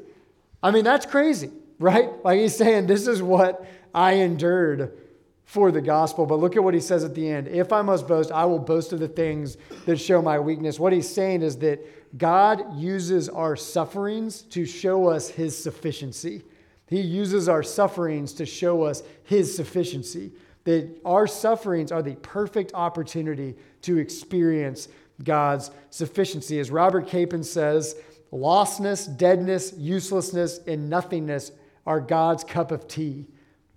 I 0.63 0.71
mean, 0.71 0.86
that's 0.86 1.06
crazy 1.06 1.51
right? 1.80 2.10
Like 2.24 2.40
he's 2.40 2.56
saying, 2.56 2.88
this 2.88 3.08
is 3.08 3.22
what 3.22 3.66
I 3.94 4.13
endured 4.13 4.98
for 5.46 5.72
the 5.72 5.82
gospel. 5.82 6.26
But 6.26 6.40
look 6.40 6.56
at 6.56 6.63
what 6.63 6.74
he 6.74 6.80
says 6.80 7.04
at 7.04 7.16
the 7.16 7.28
end. 7.30 7.48
If 7.48 7.72
I 7.72 7.82
must 7.82 8.08
boast, 8.08 8.32
I 8.32 8.46
will 8.46 8.60
boast 8.60 8.92
of 8.94 9.00
the 9.00 9.08
things 9.08 9.58
that 9.86 9.98
show 9.98 10.22
my 10.22 10.40
weakness. 10.40 10.80
What 10.80 10.92
he's 10.94 11.10
saying 11.10 11.42
is 11.42 11.58
that 11.60 12.18
God 12.18 12.78
uses 12.78 13.30
our 13.30 13.56
sufferings 13.56 14.42
to 14.44 14.66
show 14.66 15.08
us 15.08 15.30
his 15.30 15.58
sufficiency. 15.58 16.44
He 16.88 17.02
uses 17.02 17.48
our 17.50 17.63
sufferings 17.63 18.34
to 18.34 18.46
show 18.46 18.84
us 18.84 19.04
his 19.24 19.56
sufficiency. 19.56 20.32
That 20.66 20.90
our 21.06 21.28
sufferings 21.28 21.94
are 21.94 22.02
the 22.02 22.16
perfect 22.16 22.74
opportunity 22.74 23.56
to 23.84 23.98
experience 23.98 24.90
God's 25.24 25.72
sufficiency. 25.92 26.60
As 26.60 26.72
Robert 26.72 27.08
Capon 27.08 27.44
says, 27.44 27.96
lostness, 28.34 29.18
deadness, 29.18 29.74
uselessness, 29.78 30.60
and 30.68 30.90
nothingness 30.90 31.52
are 31.88 32.02
God's 32.02 32.43
cup 32.43 32.71
of 32.71 32.88
tea. 32.88 33.26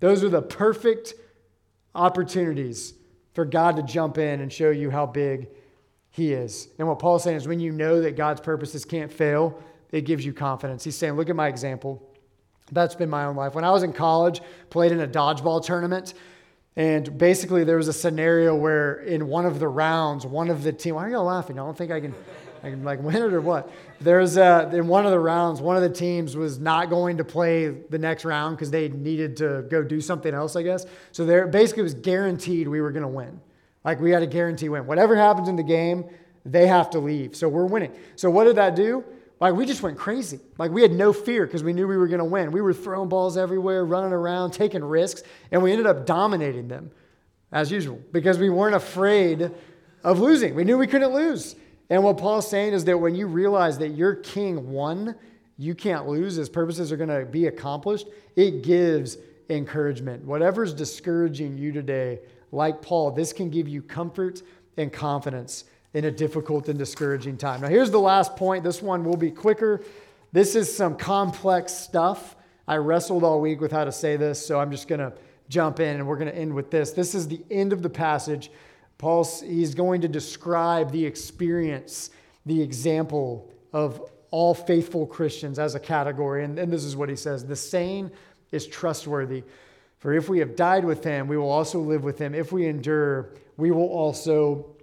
Those 0.01 0.23
are 0.23 0.29
the 0.29 0.41
perfect 0.41 1.15
opportunities 1.95 2.93
for 3.33 3.45
God 3.45 3.77
to 3.77 3.83
jump 3.83 4.17
in 4.17 4.41
and 4.41 4.51
show 4.51 4.69
you 4.69 4.91
how 4.91 5.05
big 5.05 5.47
He 6.09 6.33
is. 6.33 6.67
And 6.77 6.87
what 6.87 6.99
Paul's 6.99 7.23
saying 7.23 7.37
is 7.37 7.47
when 7.47 7.61
you 7.61 7.71
know 7.71 8.01
that 8.01 8.17
God's 8.17 8.41
purposes 8.41 8.83
can't 8.83 9.11
fail, 9.11 9.57
it 9.91 10.01
gives 10.01 10.25
you 10.25 10.33
confidence. 10.33 10.83
He's 10.83 10.97
saying, 10.97 11.13
look 11.13 11.29
at 11.29 11.35
my 11.35 11.47
example. 11.47 12.07
That's 12.71 12.95
been 12.95 13.09
my 13.09 13.25
own 13.25 13.35
life. 13.35 13.55
When 13.55 13.63
I 13.63 13.71
was 13.71 13.83
in 13.83 13.93
college, 13.93 14.41
played 14.69 14.91
in 14.91 14.99
a 14.99 15.07
dodgeball 15.07 15.63
tournament, 15.63 16.13
and 16.75 17.17
basically 17.17 17.63
there 17.63 17.77
was 17.77 17.87
a 17.87 17.93
scenario 17.93 18.55
where 18.55 19.01
in 19.01 19.27
one 19.27 19.45
of 19.45 19.59
the 19.59 19.67
rounds, 19.67 20.25
one 20.25 20.49
of 20.49 20.63
the 20.63 20.71
team, 20.71 20.95
why 20.95 21.05
are 21.05 21.09
y'all 21.09 21.25
laughing? 21.25 21.59
I 21.59 21.63
don't 21.63 21.77
think 21.77 21.91
I 21.91 21.99
can 21.99 22.13
I 22.63 22.69
like 22.69 22.99
win 23.03 23.15
it 23.15 23.33
or 23.33 23.41
what? 23.41 23.71
There's 23.99 24.37
uh, 24.37 24.69
in 24.73 24.87
one 24.87 25.05
of 25.05 25.11
the 25.11 25.19
rounds, 25.19 25.61
one 25.61 25.75
of 25.75 25.81
the 25.81 25.89
teams 25.89 26.35
was 26.35 26.59
not 26.59 26.89
going 26.89 27.17
to 27.17 27.23
play 27.23 27.69
the 27.69 27.99
next 27.99 28.25
round 28.25 28.57
because 28.57 28.71
they 28.71 28.89
needed 28.89 29.37
to 29.37 29.65
go 29.69 29.83
do 29.83 30.01
something 30.01 30.33
else, 30.33 30.55
I 30.55 30.63
guess. 30.63 30.85
So 31.11 31.25
there 31.25 31.47
basically 31.47 31.83
was 31.83 31.93
guaranteed 31.93 32.67
we 32.67 32.81
were 32.81 32.91
going 32.91 33.03
to 33.03 33.07
win. 33.07 33.39
Like 33.83 33.99
we 33.99 34.11
had 34.11 34.23
a 34.23 34.27
guarantee 34.27 34.69
win. 34.69 34.85
Whatever 34.85 35.15
happens 35.15 35.49
in 35.49 35.55
the 35.55 35.63
game, 35.63 36.05
they 36.45 36.67
have 36.67 36.89
to 36.91 36.99
leave. 36.99 37.35
So 37.35 37.49
we're 37.49 37.65
winning. 37.65 37.93
So 38.15 38.29
what 38.29 38.45
did 38.45 38.57
that 38.57 38.75
do? 38.75 39.03
Like 39.39 39.55
we 39.55 39.65
just 39.65 39.81
went 39.81 39.97
crazy. 39.97 40.39
Like 40.59 40.71
we 40.71 40.83
had 40.83 40.91
no 40.91 41.11
fear 41.13 41.47
because 41.47 41.63
we 41.63 41.73
knew 41.73 41.87
we 41.87 41.97
were 41.97 42.07
going 42.07 42.19
to 42.19 42.25
win. 42.25 42.51
We 42.51 42.61
were 42.61 42.73
throwing 42.73 43.09
balls 43.09 43.37
everywhere, 43.37 43.83
running 43.83 44.13
around, 44.13 44.51
taking 44.51 44.83
risks, 44.83 45.23
and 45.51 45.63
we 45.63 45.71
ended 45.71 45.87
up 45.87 46.05
dominating 46.05 46.67
them 46.67 46.91
as 47.51 47.71
usual 47.71 47.99
because 48.11 48.37
we 48.37 48.49
weren't 48.49 48.75
afraid 48.75 49.51
of 50.03 50.19
losing. 50.19 50.53
We 50.53 50.63
knew 50.63 50.77
we 50.77 50.87
couldn't 50.87 51.13
lose. 51.13 51.55
And 51.91 52.05
what 52.05 52.17
Paul's 52.17 52.49
saying 52.49 52.71
is 52.71 52.85
that 52.85 52.97
when 52.97 53.15
you 53.15 53.27
realize 53.27 53.77
that 53.79 53.89
your 53.89 54.15
king 54.15 54.71
won, 54.71 55.13
you 55.57 55.75
can't 55.75 56.07
lose, 56.07 56.35
his 56.35 56.47
purposes 56.47 56.89
are 56.89 56.97
going 56.97 57.09
to 57.09 57.25
be 57.25 57.47
accomplished, 57.47 58.07
it 58.37 58.63
gives 58.63 59.17
encouragement. 59.49 60.23
Whatever's 60.23 60.73
discouraging 60.73 61.57
you 61.57 61.73
today, 61.73 62.21
like 62.53 62.81
Paul, 62.81 63.11
this 63.11 63.33
can 63.33 63.49
give 63.49 63.67
you 63.67 63.81
comfort 63.81 64.41
and 64.77 64.91
confidence 64.91 65.65
in 65.93 66.05
a 66.05 66.11
difficult 66.11 66.69
and 66.69 66.79
discouraging 66.79 67.35
time. 67.35 67.59
Now, 67.59 67.67
here's 67.67 67.91
the 67.91 67.99
last 67.99 68.37
point. 68.37 68.63
This 68.63 68.81
one 68.81 69.03
will 69.03 69.17
be 69.17 69.29
quicker. 69.29 69.83
This 70.31 70.55
is 70.55 70.73
some 70.73 70.95
complex 70.95 71.73
stuff. 71.73 72.37
I 72.69 72.77
wrestled 72.77 73.25
all 73.25 73.41
week 73.41 73.59
with 73.59 73.73
how 73.73 73.83
to 73.83 73.91
say 73.91 74.15
this, 74.15 74.43
so 74.43 74.61
I'm 74.61 74.71
just 74.71 74.87
going 74.87 74.99
to 74.99 75.11
jump 75.49 75.81
in 75.81 75.97
and 75.97 76.07
we're 76.07 76.15
going 76.15 76.31
to 76.31 76.37
end 76.37 76.53
with 76.53 76.71
this. 76.71 76.91
This 76.91 77.13
is 77.13 77.27
the 77.27 77.41
end 77.51 77.73
of 77.73 77.81
the 77.81 77.89
passage. 77.89 78.49
Paul, 79.01 79.25
he's 79.43 79.73
going 79.73 80.01
to 80.01 80.07
describe 80.07 80.91
the 80.91 81.03
experience, 81.03 82.11
the 82.45 82.61
example 82.61 83.51
of 83.73 84.11
all 84.29 84.53
faithful 84.53 85.07
Christians 85.07 85.57
as 85.57 85.73
a 85.73 85.79
category. 85.79 86.43
And, 86.43 86.59
and 86.59 86.71
this 86.71 86.83
is 86.83 86.95
what 86.95 87.09
he 87.09 87.15
says 87.15 87.43
The 87.43 87.55
saying 87.55 88.11
is 88.51 88.67
trustworthy. 88.67 89.43
For 89.97 90.13
if 90.13 90.29
we 90.29 90.37
have 90.37 90.55
died 90.55 90.85
with 90.85 91.03
him, 91.03 91.27
we 91.27 91.35
will 91.35 91.49
also 91.49 91.79
live 91.79 92.03
with 92.03 92.19
him. 92.19 92.35
If 92.35 92.51
we 92.51 92.67
endure, 92.67 93.33
we 93.57 93.71
will 93.71 93.89
also 93.89 94.75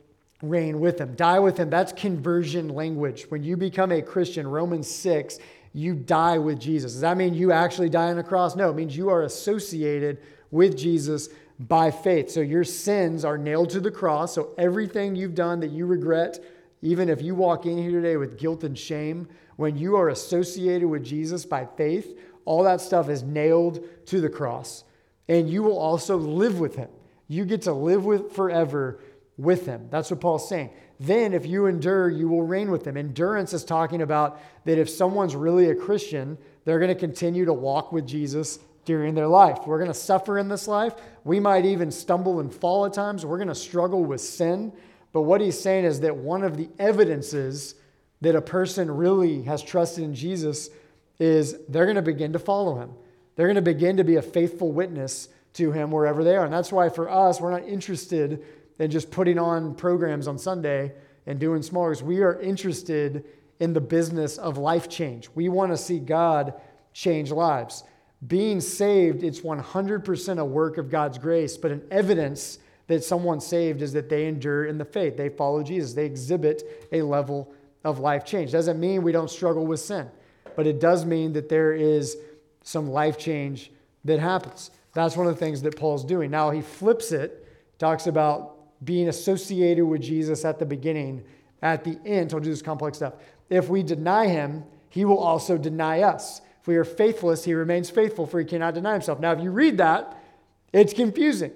reign 0.43 0.81
with 0.81 1.01
him. 1.01 1.15
Die 1.15 1.39
with 1.39 1.57
him, 1.57 1.71
that's 1.71 1.93
conversion 1.93 2.71
language. 2.71 3.27
When 3.29 3.45
you 3.45 3.57
become 3.57 3.93
a 3.93 4.03
Christian, 4.03 4.49
Romans 4.49 4.91
6, 4.91 5.39
you 5.73 5.95
die 5.95 6.39
with 6.39 6.59
Jesus. 6.59 6.93
Does 6.93 7.03
that 7.03 7.17
mean 7.17 7.35
you 7.35 7.53
actually 7.53 7.89
die 7.89 8.11
on 8.11 8.17
the 8.17 8.25
cross? 8.25 8.57
No, 8.57 8.71
it 8.71 8.75
means 8.75 8.97
you 8.97 9.11
are 9.11 9.23
associated 9.23 10.19
with 10.51 10.77
Jesus 10.77 11.29
by 11.59 11.90
faith. 11.90 12.31
So 12.31 12.40
your 12.40 12.64
sins 12.64 13.25
are 13.25 13.38
nailed 13.38 13.71
to 13.71 13.81
the 13.81 13.90
cross. 13.90 14.35
So 14.35 14.55
everything 14.59 15.16
you've 15.16 15.35
done 15.35 15.61
that 15.61 15.71
you 15.71 15.87
regret, 15.87 16.38
even 16.83 17.09
if 17.09 17.21
you 17.21 17.35
walk 17.35 17.66
in 17.66 17.79
here 17.79 17.90
today 17.90 18.16
with 18.16 18.38
guilt 18.38 18.64
and 18.64 18.79
shame, 18.79 19.29
when 19.57 19.77
you 19.77 19.97
are 19.97 20.09
associated 20.09 20.88
with 20.88 21.05
Jesus 21.05 21.44
by 21.44 21.66
faith, 21.77 22.18
all 22.44 22.62
that 22.62 22.81
stuff 22.81 23.09
is 23.09 23.23
nailed 23.23 23.85
to 24.07 24.21
the 24.21 24.29
cross. 24.29 24.85
And 25.29 25.51
you 25.51 25.62
will 25.62 25.79
also 25.79 26.16
live 26.16 26.61
with 26.61 26.77
him. 26.77 26.88
You 27.27 27.44
get 27.44 27.62
to 27.62 27.73
live 27.73 28.05
with 28.05 28.33
forever 28.33 29.01
with 29.37 29.66
him. 29.66 29.88
That's 29.90 30.11
what 30.11 30.21
Paul's 30.21 30.49
saying. 30.49 30.71
Then, 31.01 31.33
if 31.33 31.47
you 31.47 31.66
endure, 31.66 32.09
you 32.09 32.29
will 32.29 32.42
reign 32.42 32.71
with 32.71 32.85
him. 32.87 32.97
Endurance 32.97 33.53
is 33.53 33.64
talking 33.64 34.03
about 34.03 34.40
that 34.64 34.79
if 34.79 34.90
someone's 34.90 35.37
really 35.37 35.71
a 35.71 35.75
Christian, 35.75 36.38
they're 36.64 36.81
going 36.81 36.88
to 36.88 36.99
continue 36.99 37.44
to 37.44 37.53
walk 37.53 37.92
with 37.92 38.07
Jesus 38.07 38.59
during 38.88 39.14
their 39.14 39.29
life. 39.29 39.59
We're 39.66 39.77
going 39.77 39.90
to 39.90 39.94
suffer 39.94 40.38
in 40.38 40.48
this 40.48 40.66
life. 40.66 40.94
We 41.22 41.40
might 41.40 41.66
even 41.66 41.90
stumble 41.90 42.40
and 42.40 42.53
fall 42.53 42.87
at 42.87 42.94
times. 42.94 43.27
We're 43.27 43.37
going 43.37 43.48
to 43.48 43.55
struggle 43.55 44.03
with 44.03 44.22
sin. 44.22 44.72
But 45.12 45.22
what 45.22 45.42
he's 45.42 45.61
saying 45.61 45.85
is 45.85 46.01
that 46.01 46.16
one 46.16 46.42
of 46.42 46.57
the 46.57 46.70
evidences 46.79 47.74
that 48.22 48.35
a 48.35 48.40
person 48.40 48.90
really 48.90 49.42
has 49.42 49.62
trusted 49.62 50.05
in 50.05 50.14
Jesus 50.14 50.70
is 51.18 51.59
they're 51.68 51.85
going 51.85 51.96
to 51.96 52.03
begin 52.03 52.33
to 52.33 52.38
follow 52.38 52.81
him. 52.81 52.92
They're 53.37 53.46
going 53.46 53.57
to 53.57 53.62
begin 53.62 53.98
to 53.98 54.05
be 54.05 54.16
a 54.16 54.22
faithful 54.22 54.72
witness 54.72 55.29
to 55.53 55.70
him 55.70 55.90
wherever 55.90 56.24
they 56.24 56.35
are. 56.35 56.46
And 56.46 56.53
that's 56.53 56.72
why 56.72 56.88
for 56.88 57.11
us, 57.11 57.42
we're 57.42 57.51
not 57.51 57.68
interested 57.68 58.42
in 58.79 58.90
just 58.90 59.11
putting 59.11 59.38
on 59.38 59.74
programs 59.74 60.27
on 60.27 60.38
Sunday 60.38 60.94
and 61.27 61.38
doing 61.38 61.61
small 61.61 61.85
groups. 61.85 62.01
We 62.01 62.22
are 62.22 62.40
interested 62.40 63.27
in 63.61 63.74
the 63.74 63.83
business 63.83 64.38
of 64.38 64.57
life 64.57 64.88
change. 64.88 65.29
We 65.35 65.51
want 65.51 65.72
to 65.72 65.77
see 65.77 65.98
God 65.98 66.55
change 66.94 67.31
lives 67.31 67.85
being 68.27 68.61
saved, 68.61 69.23
it's 69.23 69.41
100% 69.41 70.39
a 70.39 70.45
work 70.45 70.79
of 70.79 70.91
God's 70.91 71.19
grace, 71.19 71.57
but 71.57 71.71
an 71.71 71.83
evidence 71.91 72.59
that 72.89 73.05
someone's 73.05 73.47
saved 73.47 73.83
is 73.83 73.93
that 73.93 74.09
they 74.09 74.27
endure 74.27 74.67
in 74.67 74.79
the 74.79 74.85
faith. 74.85 75.17
They 75.17 75.29
follow 75.29 75.63
Jesus. 75.63 75.93
They 75.93 76.07
exhibit 76.07 76.89
a 76.91 77.03
level 77.03 77.53
of 77.85 78.01
life 78.01 78.25
change. 78.25 78.51
Doesn't 78.51 78.81
mean 78.81 79.03
we 79.03 79.13
don't 79.13 79.31
struggle 79.31 79.67
with 79.67 79.81
sin, 79.81 80.11
but 80.57 80.67
it 80.67 80.81
does 80.81 81.05
mean 81.05 81.33
that 81.35 81.49
there 81.49 81.73
is 81.73 82.17
some 82.65 82.91
life 82.91 83.19
change 83.19 83.71
that 84.05 84.19
happens. 84.19 84.71
That's 84.95 85.17
one 85.17 85.27
of 85.27 85.35
the 85.35 85.39
things 85.39 85.63
that 85.63 85.77
Paul's 85.77 86.05
doing. 86.05 86.31
Now 86.31 86.51
he 86.51 86.61
flips 86.61 87.13
it, 87.13 87.47
talks 87.79 88.07
about 88.07 88.57
being 88.85 89.09
associated 89.09 89.85
with 89.85 90.01
Jesus 90.01 90.45
at 90.45 90.59
the 90.59 90.67
beginning, 90.67 91.25
at 91.63 91.85
the 91.85 91.99
end, 92.05 92.31
he'll 92.31 92.41
do 92.41 92.51
this 92.51 92.63
complex 92.63 92.99
stuff. 92.99 93.15
If 93.51 93.69
we 93.69 93.83
deny 93.83 94.29
him, 94.29 94.65
he 94.89 95.05
will 95.05 95.19
also 95.19 95.59
deny 95.59 96.03
us. 96.03 96.41
We 96.69 96.77
are 96.77 96.85
faithless, 96.85 97.45
he 97.45 97.55
remains 97.55 97.89
faithful, 97.89 98.27
for 98.27 98.39
he 98.39 98.45
cannot 98.45 98.75
deny 98.75 98.93
himself. 98.93 99.19
Now, 99.19 99.33
if 99.33 99.41
you 99.41 99.51
read 99.51 99.79
that, 99.79 100.23
it's 100.71 100.93
confusing 100.93 101.51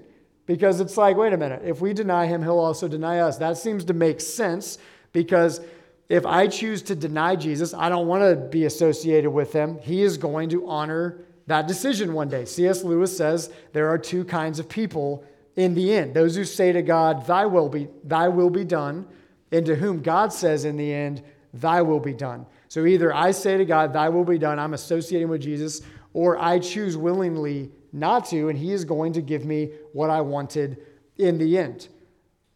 because 0.46 0.80
it's 0.80 0.96
like, 0.96 1.18
wait 1.18 1.34
a 1.34 1.36
minute, 1.36 1.60
if 1.66 1.82
we 1.82 1.92
deny 1.92 2.26
him, 2.26 2.42
he'll 2.42 2.58
also 2.58 2.88
deny 2.88 3.18
us. 3.18 3.36
That 3.36 3.58
seems 3.58 3.84
to 3.84 3.92
make 3.92 4.22
sense 4.22 4.78
because 5.12 5.60
if 6.08 6.24
I 6.24 6.46
choose 6.46 6.80
to 6.84 6.94
deny 6.94 7.36
Jesus, 7.36 7.74
I 7.74 7.90
don't 7.90 8.06
want 8.06 8.22
to 8.22 8.36
be 8.36 8.64
associated 8.64 9.30
with 9.30 9.52
him. 9.52 9.78
He 9.80 10.00
is 10.00 10.16
going 10.16 10.48
to 10.48 10.66
honor 10.66 11.20
that 11.46 11.68
decision 11.68 12.14
one 12.14 12.30
day. 12.30 12.46
C.S. 12.46 12.82
Lewis 12.82 13.14
says 13.14 13.52
there 13.74 13.88
are 13.88 13.98
two 13.98 14.24
kinds 14.24 14.58
of 14.58 14.66
people 14.66 15.24
in 15.56 15.74
the 15.74 15.92
end 15.92 16.14
those 16.14 16.36
who 16.36 16.44
say 16.44 16.72
to 16.72 16.80
God, 16.80 17.26
Thy 17.26 17.44
will 17.44 17.68
be, 17.68 17.88
thy 18.02 18.28
will 18.28 18.48
be 18.48 18.64
done, 18.64 19.06
and 19.50 19.66
to 19.66 19.76
whom 19.76 20.00
God 20.00 20.32
says 20.32 20.64
in 20.64 20.78
the 20.78 20.90
end, 20.90 21.22
Thy 21.52 21.82
will 21.82 22.00
be 22.00 22.14
done. 22.14 22.46
So 22.72 22.86
either 22.86 23.14
I 23.14 23.32
say 23.32 23.58
to 23.58 23.66
God, 23.66 23.92
Thy 23.92 24.08
will 24.08 24.24
be 24.24 24.38
done, 24.38 24.58
I'm 24.58 24.72
associating 24.72 25.28
with 25.28 25.42
Jesus, 25.42 25.82
or 26.14 26.38
I 26.38 26.58
choose 26.58 26.96
willingly 26.96 27.70
not 27.92 28.24
to, 28.30 28.48
and 28.48 28.58
He 28.58 28.72
is 28.72 28.86
going 28.86 29.12
to 29.12 29.20
give 29.20 29.44
me 29.44 29.72
what 29.92 30.08
I 30.08 30.22
wanted 30.22 30.78
in 31.18 31.36
the 31.36 31.58
end. 31.58 31.88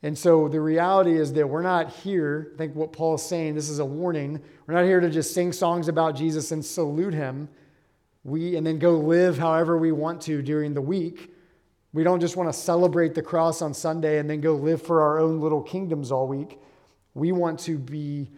And 0.03 0.17
so 0.17 0.49
the 0.49 0.59
reality 0.59 1.19
is 1.19 1.35
that 1.35 1.47
we're 1.47 1.61
not 1.61 1.91
here, 1.91 2.53
I 2.55 2.57
think 2.57 2.75
what 2.75 2.95
Paul 2.95 3.17
is 3.17 3.23
saying, 3.25 3.57
this 3.57 3.69
is 3.69 3.79
a 3.79 3.85
warning. 3.85 4.41
We're 4.67 4.73
not 4.73 4.85
here 4.85 5.01
to 5.01 5.11
just 5.11 5.35
sing 5.35 5.53
songs 5.53 5.87
about 5.87 6.17
Jesus 6.17 6.51
and 6.51 6.65
salute 6.65 7.13
Him. 7.13 7.51
We, 8.25 8.57
and 8.57 8.67
then 8.67 8.79
go 8.79 8.93
live 8.93 9.37
however 9.37 9.77
we 9.77 9.93
want 9.93 10.23
to 10.23 10.41
during 10.41 10.73
the 10.73 10.81
week. 10.81 11.31
We 11.93 12.05
don't 12.05 12.21
just 12.21 12.39
want 12.39 12.49
to 12.49 12.59
celebrate 12.59 13.15
the 13.15 13.21
cross 13.21 13.61
on 13.61 13.75
Sunday 13.75 14.19
and 14.19 14.31
then 14.31 14.41
go 14.41 14.55
live 14.55 14.81
for 14.81 15.03
our 15.03 15.19
own 15.19 15.43
little 15.43 15.61
kingdoms 15.61 16.11
all 16.11 16.27
week. 16.27 16.59
We 17.13 17.33
want 17.33 17.61
to 17.61 17.77
be 17.77 18.31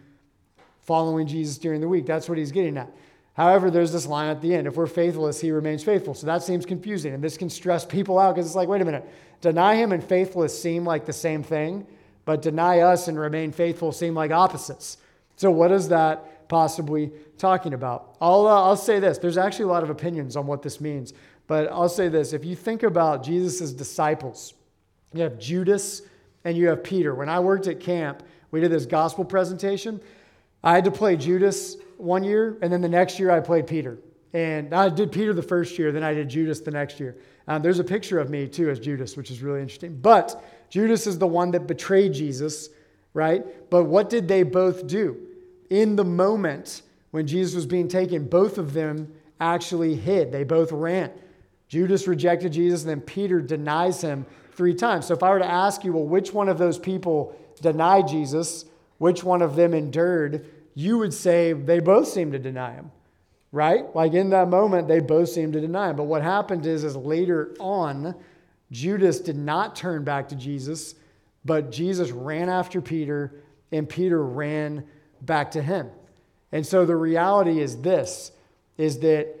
following 0.89 1.27
Jesus 1.27 1.59
during 1.59 1.81
the 1.81 1.87
week. 1.87 2.07
That's 2.07 2.27
what 2.27 2.39
he's 2.39 2.51
getting 2.51 2.75
at. 2.75 2.91
However, 3.35 3.69
there's 3.69 3.91
this 3.91 4.07
line 4.07 4.27
at 4.27 4.41
the 4.41 4.55
end 4.55 4.65
if 4.65 4.75
we're 4.75 4.87
faithless, 4.87 5.39
he 5.39 5.51
remains 5.51 5.83
faithful. 5.83 6.15
So 6.15 6.25
that 6.25 6.41
seems 6.41 6.65
confusing. 6.65 7.13
And 7.13 7.23
this 7.23 7.37
can 7.37 7.47
stress 7.47 7.85
people 7.85 8.17
out 8.17 8.33
because 8.33 8.47
it's 8.47 8.55
like, 8.55 8.67
wait 8.67 8.81
a 8.81 8.85
minute, 8.85 9.07
deny 9.39 9.75
him 9.75 9.91
and 9.91 10.03
faithless 10.03 10.59
seem 10.59 10.85
like 10.85 11.05
the 11.05 11.13
same 11.13 11.43
thing, 11.43 11.85
but 12.25 12.41
deny 12.41 12.79
us 12.79 13.07
and 13.07 13.19
remain 13.19 13.51
faithful 13.51 13.91
seem 13.91 14.15
like 14.15 14.31
opposites. 14.31 14.97
So, 15.35 15.51
what 15.51 15.71
is 15.71 15.89
that 15.89 16.49
possibly 16.49 17.11
talking 17.37 17.75
about? 17.75 18.17
I'll, 18.19 18.47
uh, 18.47 18.63
I'll 18.63 18.75
say 18.75 18.99
this 18.99 19.19
there's 19.19 19.37
actually 19.37 19.65
a 19.65 19.73
lot 19.73 19.83
of 19.83 19.91
opinions 19.91 20.35
on 20.35 20.47
what 20.47 20.63
this 20.63 20.81
means, 20.81 21.13
but 21.45 21.71
I'll 21.71 21.87
say 21.87 22.07
this. 22.07 22.33
If 22.33 22.43
you 22.43 22.55
think 22.55 22.81
about 22.81 23.23
Jesus' 23.23 23.71
disciples, 23.73 24.55
you 25.13 25.21
have 25.21 25.37
Judas 25.37 26.01
and 26.45 26.57
you 26.57 26.67
have 26.69 26.83
Peter. 26.83 27.13
When 27.13 27.29
I 27.29 27.39
worked 27.39 27.67
at 27.67 27.79
camp, 27.79 28.23
we 28.49 28.59
did 28.59 28.71
this 28.71 28.87
gospel 28.87 29.23
presentation. 29.23 30.01
I 30.63 30.75
had 30.75 30.83
to 30.85 30.91
play 30.91 31.15
Judas 31.15 31.77
one 31.97 32.23
year, 32.23 32.57
and 32.61 32.71
then 32.71 32.81
the 32.81 32.89
next 32.89 33.19
year 33.19 33.31
I 33.31 33.39
played 33.39 33.67
Peter. 33.67 33.99
And 34.33 34.73
I 34.73 34.89
did 34.89 35.11
Peter 35.11 35.33
the 35.33 35.41
first 35.41 35.77
year, 35.79 35.91
then 35.91 36.03
I 36.03 36.13
did 36.13 36.29
Judas 36.29 36.59
the 36.59 36.71
next 36.71 36.99
year. 36.99 37.17
Um, 37.47 37.61
there's 37.61 37.79
a 37.79 37.83
picture 37.83 38.19
of 38.19 38.29
me 38.29 38.47
too 38.47 38.69
as 38.69 38.79
Judas, 38.79 39.17
which 39.17 39.31
is 39.31 39.41
really 39.41 39.61
interesting. 39.61 39.97
But 39.99 40.43
Judas 40.69 41.07
is 41.07 41.17
the 41.17 41.27
one 41.27 41.51
that 41.51 41.65
betrayed 41.65 42.13
Jesus, 42.13 42.69
right? 43.13 43.43
But 43.71 43.85
what 43.85 44.09
did 44.09 44.27
they 44.27 44.43
both 44.43 44.85
do? 44.85 45.17
In 45.69 45.95
the 45.95 46.03
moment 46.03 46.83
when 47.11 47.25
Jesus 47.25 47.55
was 47.55 47.65
being 47.65 47.87
taken, 47.87 48.27
both 48.27 48.57
of 48.59 48.73
them 48.73 49.11
actually 49.39 49.95
hid. 49.95 50.31
They 50.31 50.43
both 50.43 50.71
ran. 50.71 51.11
Judas 51.67 52.07
rejected 52.07 52.53
Jesus, 52.53 52.81
and 52.81 52.89
then 52.89 53.01
Peter 53.01 53.41
denies 53.41 54.01
him 54.01 54.25
three 54.53 54.73
times. 54.73 55.07
So 55.07 55.13
if 55.13 55.23
I 55.23 55.29
were 55.29 55.39
to 55.39 55.45
ask 55.45 55.83
you, 55.83 55.93
well, 55.93 56.05
which 56.05 56.33
one 56.33 56.49
of 56.49 56.57
those 56.57 56.77
people 56.77 57.35
denied 57.61 58.07
Jesus? 58.07 58.65
Which 58.99 59.23
one 59.23 59.41
of 59.41 59.55
them 59.55 59.73
endured? 59.73 60.45
you 60.79 60.97
would 60.97 61.13
say 61.13 61.51
they 61.51 61.79
both 61.79 62.07
seem 62.07 62.31
to 62.31 62.39
deny 62.39 62.71
him, 62.71 62.89
right? 63.51 63.93
Like 63.93 64.13
in 64.13 64.29
that 64.29 64.47
moment, 64.47 64.87
they 64.87 65.01
both 65.01 65.27
seem 65.27 65.51
to 65.51 65.59
deny 65.59 65.89
him. 65.89 65.97
But 65.97 66.05
what 66.05 66.21
happened 66.21 66.65
is, 66.65 66.85
is 66.85 66.95
later 66.95 67.53
on, 67.59 68.15
Judas 68.71 69.19
did 69.19 69.35
not 69.35 69.75
turn 69.75 70.05
back 70.05 70.29
to 70.29 70.37
Jesus, 70.37 70.95
but 71.43 71.69
Jesus 71.69 72.11
ran 72.11 72.47
after 72.47 72.79
Peter, 72.79 73.43
and 73.73 73.89
Peter 73.89 74.23
ran 74.23 74.85
back 75.21 75.51
to 75.51 75.61
him. 75.61 75.89
And 76.53 76.65
so 76.65 76.85
the 76.85 76.95
reality 76.95 77.59
is 77.59 77.81
this 77.81 78.31
is 78.77 78.99
that 78.99 79.35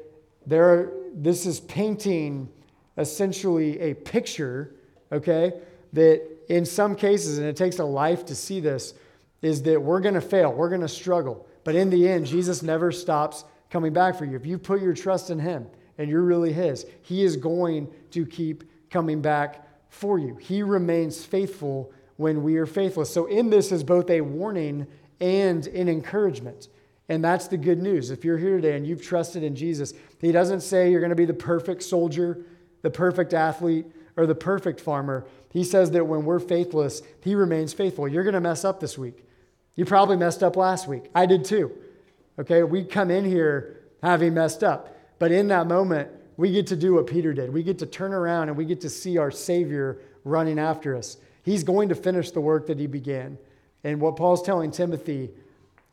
there 0.45 0.65
are, 0.65 0.93
this 1.13 1.45
is 1.45 1.61
painting 1.61 2.49
essentially 2.97 3.79
a 3.79 3.93
picture, 3.93 4.75
okay, 5.09 5.53
that 5.93 6.21
in 6.49 6.65
some 6.65 6.95
cases, 6.95 7.37
and 7.37 7.47
it 7.47 7.55
takes 7.55 7.79
a 7.79 7.85
life 7.85 8.25
to 8.25 8.35
see 8.35 8.59
this, 8.59 8.93
is 9.41 9.63
that 9.63 9.81
we're 9.81 10.01
going 10.01 10.15
to 10.15 10.21
fail, 10.21 10.51
we're 10.51 10.69
going 10.69 10.81
to 10.81 10.87
struggle. 10.87 11.47
But 11.63 11.75
in 11.75 11.89
the 11.89 12.07
end, 12.07 12.25
Jesus 12.25 12.63
never 12.63 12.91
stops 12.91 13.45
coming 13.69 13.93
back 13.93 14.17
for 14.17 14.25
you. 14.25 14.35
If 14.35 14.45
you 14.45 14.57
put 14.57 14.81
your 14.81 14.93
trust 14.93 15.29
in 15.29 15.39
Him 15.39 15.67
and 15.97 16.09
you're 16.09 16.23
really 16.23 16.53
His, 16.53 16.85
He 17.01 17.23
is 17.23 17.35
going 17.35 17.91
to 18.11 18.25
keep 18.25 18.63
coming 18.89 19.21
back 19.21 19.65
for 19.89 20.19
you. 20.19 20.35
He 20.37 20.63
remains 20.63 21.23
faithful 21.23 21.91
when 22.17 22.43
we 22.43 22.57
are 22.57 22.65
faithless. 22.65 23.09
So, 23.13 23.25
in 23.27 23.49
this 23.49 23.71
is 23.71 23.83
both 23.83 24.09
a 24.09 24.21
warning 24.21 24.87
and 25.19 25.65
an 25.67 25.89
encouragement. 25.89 26.67
And 27.07 27.23
that's 27.23 27.47
the 27.47 27.57
good 27.57 27.79
news. 27.81 28.11
If 28.11 28.23
you're 28.23 28.37
here 28.37 28.57
today 28.57 28.77
and 28.77 28.85
you've 28.85 29.01
trusted 29.01 29.43
in 29.43 29.55
Jesus, 29.55 29.93
He 30.19 30.31
doesn't 30.31 30.61
say 30.61 30.91
you're 30.91 30.99
going 30.99 31.09
to 31.09 31.15
be 31.15 31.25
the 31.25 31.33
perfect 31.33 31.83
soldier, 31.83 32.45
the 32.81 32.91
perfect 32.91 33.33
athlete, 33.33 33.87
or 34.15 34.25
the 34.27 34.35
perfect 34.35 34.79
farmer. 34.79 35.25
He 35.51 35.63
says 35.63 35.91
that 35.91 36.05
when 36.05 36.25
we're 36.25 36.39
faithless, 36.39 37.01
He 37.23 37.35
remains 37.35 37.73
faithful. 37.73 38.07
You're 38.07 38.23
going 38.23 38.33
to 38.33 38.41
mess 38.41 38.63
up 38.63 38.79
this 38.79 38.97
week. 38.97 39.25
You 39.79 39.85
probably 39.85 40.17
messed 40.17 40.43
up 40.43 40.57
last 40.57 40.89
week. 40.89 41.09
I 41.15 41.25
did 41.25 41.45
too. 41.45 41.71
Okay, 42.37 42.63
we 42.63 42.83
come 42.83 43.09
in 43.09 43.23
here 43.23 43.79
having 44.03 44.33
messed 44.33 44.61
up. 44.61 44.93
But 45.19 45.31
in 45.31 45.47
that 45.47 45.67
moment, 45.67 46.09
we 46.35 46.51
get 46.51 46.67
to 46.67 46.75
do 46.75 46.95
what 46.95 47.07
Peter 47.07 47.31
did. 47.31 47.53
We 47.53 47.63
get 47.63 47.79
to 47.79 47.85
turn 47.85 48.11
around 48.11 48.49
and 48.49 48.57
we 48.57 48.65
get 48.65 48.81
to 48.81 48.89
see 48.89 49.17
our 49.17 49.31
Savior 49.31 50.01
running 50.25 50.59
after 50.59 50.97
us. 50.97 51.15
He's 51.43 51.63
going 51.63 51.87
to 51.87 51.95
finish 51.95 52.31
the 52.31 52.41
work 52.41 52.67
that 52.67 52.77
he 52.77 52.87
began. 52.87 53.37
And 53.85 54.01
what 54.01 54.17
Paul's 54.17 54.43
telling 54.43 54.71
Timothy 54.71 55.29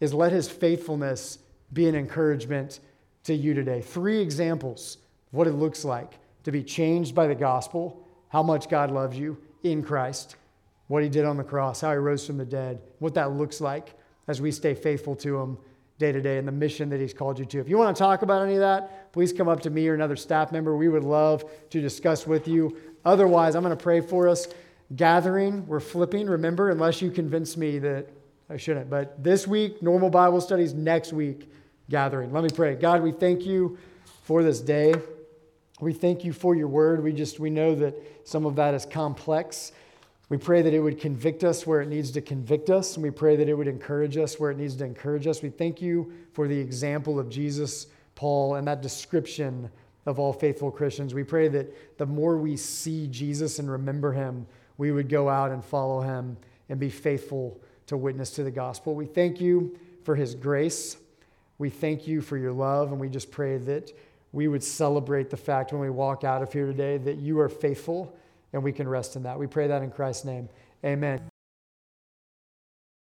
is 0.00 0.12
let 0.12 0.32
his 0.32 0.48
faithfulness 0.48 1.38
be 1.72 1.88
an 1.88 1.94
encouragement 1.94 2.80
to 3.22 3.34
you 3.34 3.54
today. 3.54 3.82
Three 3.82 4.20
examples 4.20 4.96
of 5.28 5.38
what 5.38 5.46
it 5.46 5.52
looks 5.52 5.84
like 5.84 6.18
to 6.42 6.50
be 6.50 6.64
changed 6.64 7.14
by 7.14 7.28
the 7.28 7.36
gospel, 7.36 8.04
how 8.30 8.42
much 8.42 8.68
God 8.68 8.90
loves 8.90 9.16
you 9.16 9.38
in 9.62 9.84
Christ, 9.84 10.34
what 10.88 11.02
he 11.02 11.08
did 11.08 11.24
on 11.24 11.36
the 11.36 11.44
cross, 11.44 11.80
how 11.80 11.90
he 11.90 11.96
rose 11.96 12.26
from 12.26 12.36
the 12.36 12.44
dead, 12.44 12.80
what 12.98 13.14
that 13.14 13.32
looks 13.32 13.60
like 13.60 13.94
as 14.28 14.40
we 14.40 14.50
stay 14.50 14.74
faithful 14.74 15.16
to 15.16 15.38
him 15.38 15.58
day 15.98 16.12
to 16.12 16.20
day 16.20 16.38
and 16.38 16.46
the 16.46 16.52
mission 16.52 16.90
that 16.90 17.00
he's 17.00 17.14
called 17.14 17.38
you 17.38 17.44
to. 17.46 17.58
If 17.58 17.68
you 17.68 17.78
want 17.78 17.96
to 17.96 17.98
talk 17.98 18.22
about 18.22 18.42
any 18.42 18.54
of 18.54 18.60
that, 18.60 19.12
please 19.12 19.32
come 19.32 19.48
up 19.48 19.60
to 19.62 19.70
me 19.70 19.88
or 19.88 19.94
another 19.94 20.16
staff 20.16 20.52
member. 20.52 20.76
We 20.76 20.88
would 20.88 21.04
love 21.04 21.44
to 21.70 21.80
discuss 21.80 22.26
with 22.26 22.46
you. 22.46 22.76
Otherwise, 23.04 23.54
I'm 23.54 23.62
going 23.62 23.76
to 23.76 23.82
pray 23.82 24.00
for 24.00 24.28
us. 24.28 24.48
Gathering, 24.94 25.66
we're 25.66 25.80
flipping, 25.80 26.28
remember, 26.28 26.70
unless 26.70 27.02
you 27.02 27.10
convince 27.10 27.56
me 27.56 27.78
that 27.80 28.08
I 28.48 28.56
shouldn't. 28.56 28.88
But 28.88 29.22
this 29.22 29.46
week, 29.46 29.82
normal 29.82 30.10
Bible 30.10 30.40
studies, 30.40 30.74
next 30.74 31.12
week, 31.12 31.50
gathering. 31.90 32.32
Let 32.32 32.44
me 32.44 32.50
pray. 32.50 32.74
God, 32.74 33.02
we 33.02 33.10
thank 33.10 33.44
you 33.44 33.78
for 34.22 34.42
this 34.42 34.60
day. 34.60 34.94
We 35.80 35.92
thank 35.92 36.24
you 36.24 36.32
for 36.32 36.54
your 36.54 36.68
word. 36.68 37.02
We 37.02 37.12
just 37.12 37.40
we 37.40 37.50
know 37.50 37.74
that 37.74 37.94
some 38.24 38.46
of 38.46 38.56
that 38.56 38.74
is 38.74 38.86
complex. 38.86 39.72
We 40.28 40.38
pray 40.38 40.60
that 40.62 40.74
it 40.74 40.80
would 40.80 40.98
convict 40.98 41.44
us 41.44 41.66
where 41.66 41.80
it 41.80 41.88
needs 41.88 42.10
to 42.12 42.20
convict 42.20 42.68
us, 42.68 42.96
and 42.96 43.02
we 43.02 43.10
pray 43.12 43.36
that 43.36 43.48
it 43.48 43.54
would 43.54 43.68
encourage 43.68 44.16
us 44.16 44.40
where 44.40 44.50
it 44.50 44.58
needs 44.58 44.74
to 44.76 44.84
encourage 44.84 45.26
us. 45.28 45.40
We 45.40 45.50
thank 45.50 45.80
you 45.80 46.12
for 46.32 46.48
the 46.48 46.58
example 46.58 47.20
of 47.20 47.28
Jesus, 47.28 47.86
Paul, 48.16 48.56
and 48.56 48.66
that 48.66 48.82
description 48.82 49.70
of 50.04 50.18
all 50.18 50.32
faithful 50.32 50.72
Christians. 50.72 51.14
We 51.14 51.22
pray 51.22 51.46
that 51.48 51.98
the 51.98 52.06
more 52.06 52.38
we 52.38 52.56
see 52.56 53.06
Jesus 53.06 53.60
and 53.60 53.70
remember 53.70 54.12
him, 54.12 54.46
we 54.78 54.90
would 54.90 55.08
go 55.08 55.28
out 55.28 55.52
and 55.52 55.64
follow 55.64 56.00
him 56.00 56.36
and 56.68 56.80
be 56.80 56.90
faithful 56.90 57.60
to 57.86 57.96
witness 57.96 58.30
to 58.32 58.42
the 58.42 58.50
gospel. 58.50 58.96
We 58.96 59.06
thank 59.06 59.40
you 59.40 59.78
for 60.02 60.16
his 60.16 60.34
grace. 60.34 60.96
We 61.58 61.70
thank 61.70 62.08
you 62.08 62.20
for 62.20 62.36
your 62.36 62.52
love, 62.52 62.90
and 62.90 63.00
we 63.00 63.08
just 63.08 63.30
pray 63.30 63.58
that 63.58 63.92
we 64.32 64.48
would 64.48 64.64
celebrate 64.64 65.30
the 65.30 65.36
fact 65.36 65.72
when 65.72 65.80
we 65.80 65.88
walk 65.88 66.24
out 66.24 66.42
of 66.42 66.52
here 66.52 66.66
today 66.66 66.98
that 66.98 67.18
you 67.18 67.38
are 67.38 67.48
faithful 67.48 68.16
and 68.52 68.62
we 68.62 68.72
can 68.72 68.88
rest 68.88 69.16
in 69.16 69.22
that. 69.24 69.38
We 69.38 69.46
pray 69.46 69.66
that 69.68 69.82
in 69.82 69.90
Christ's 69.90 70.24
name. 70.24 70.48
Amen. 70.84 71.20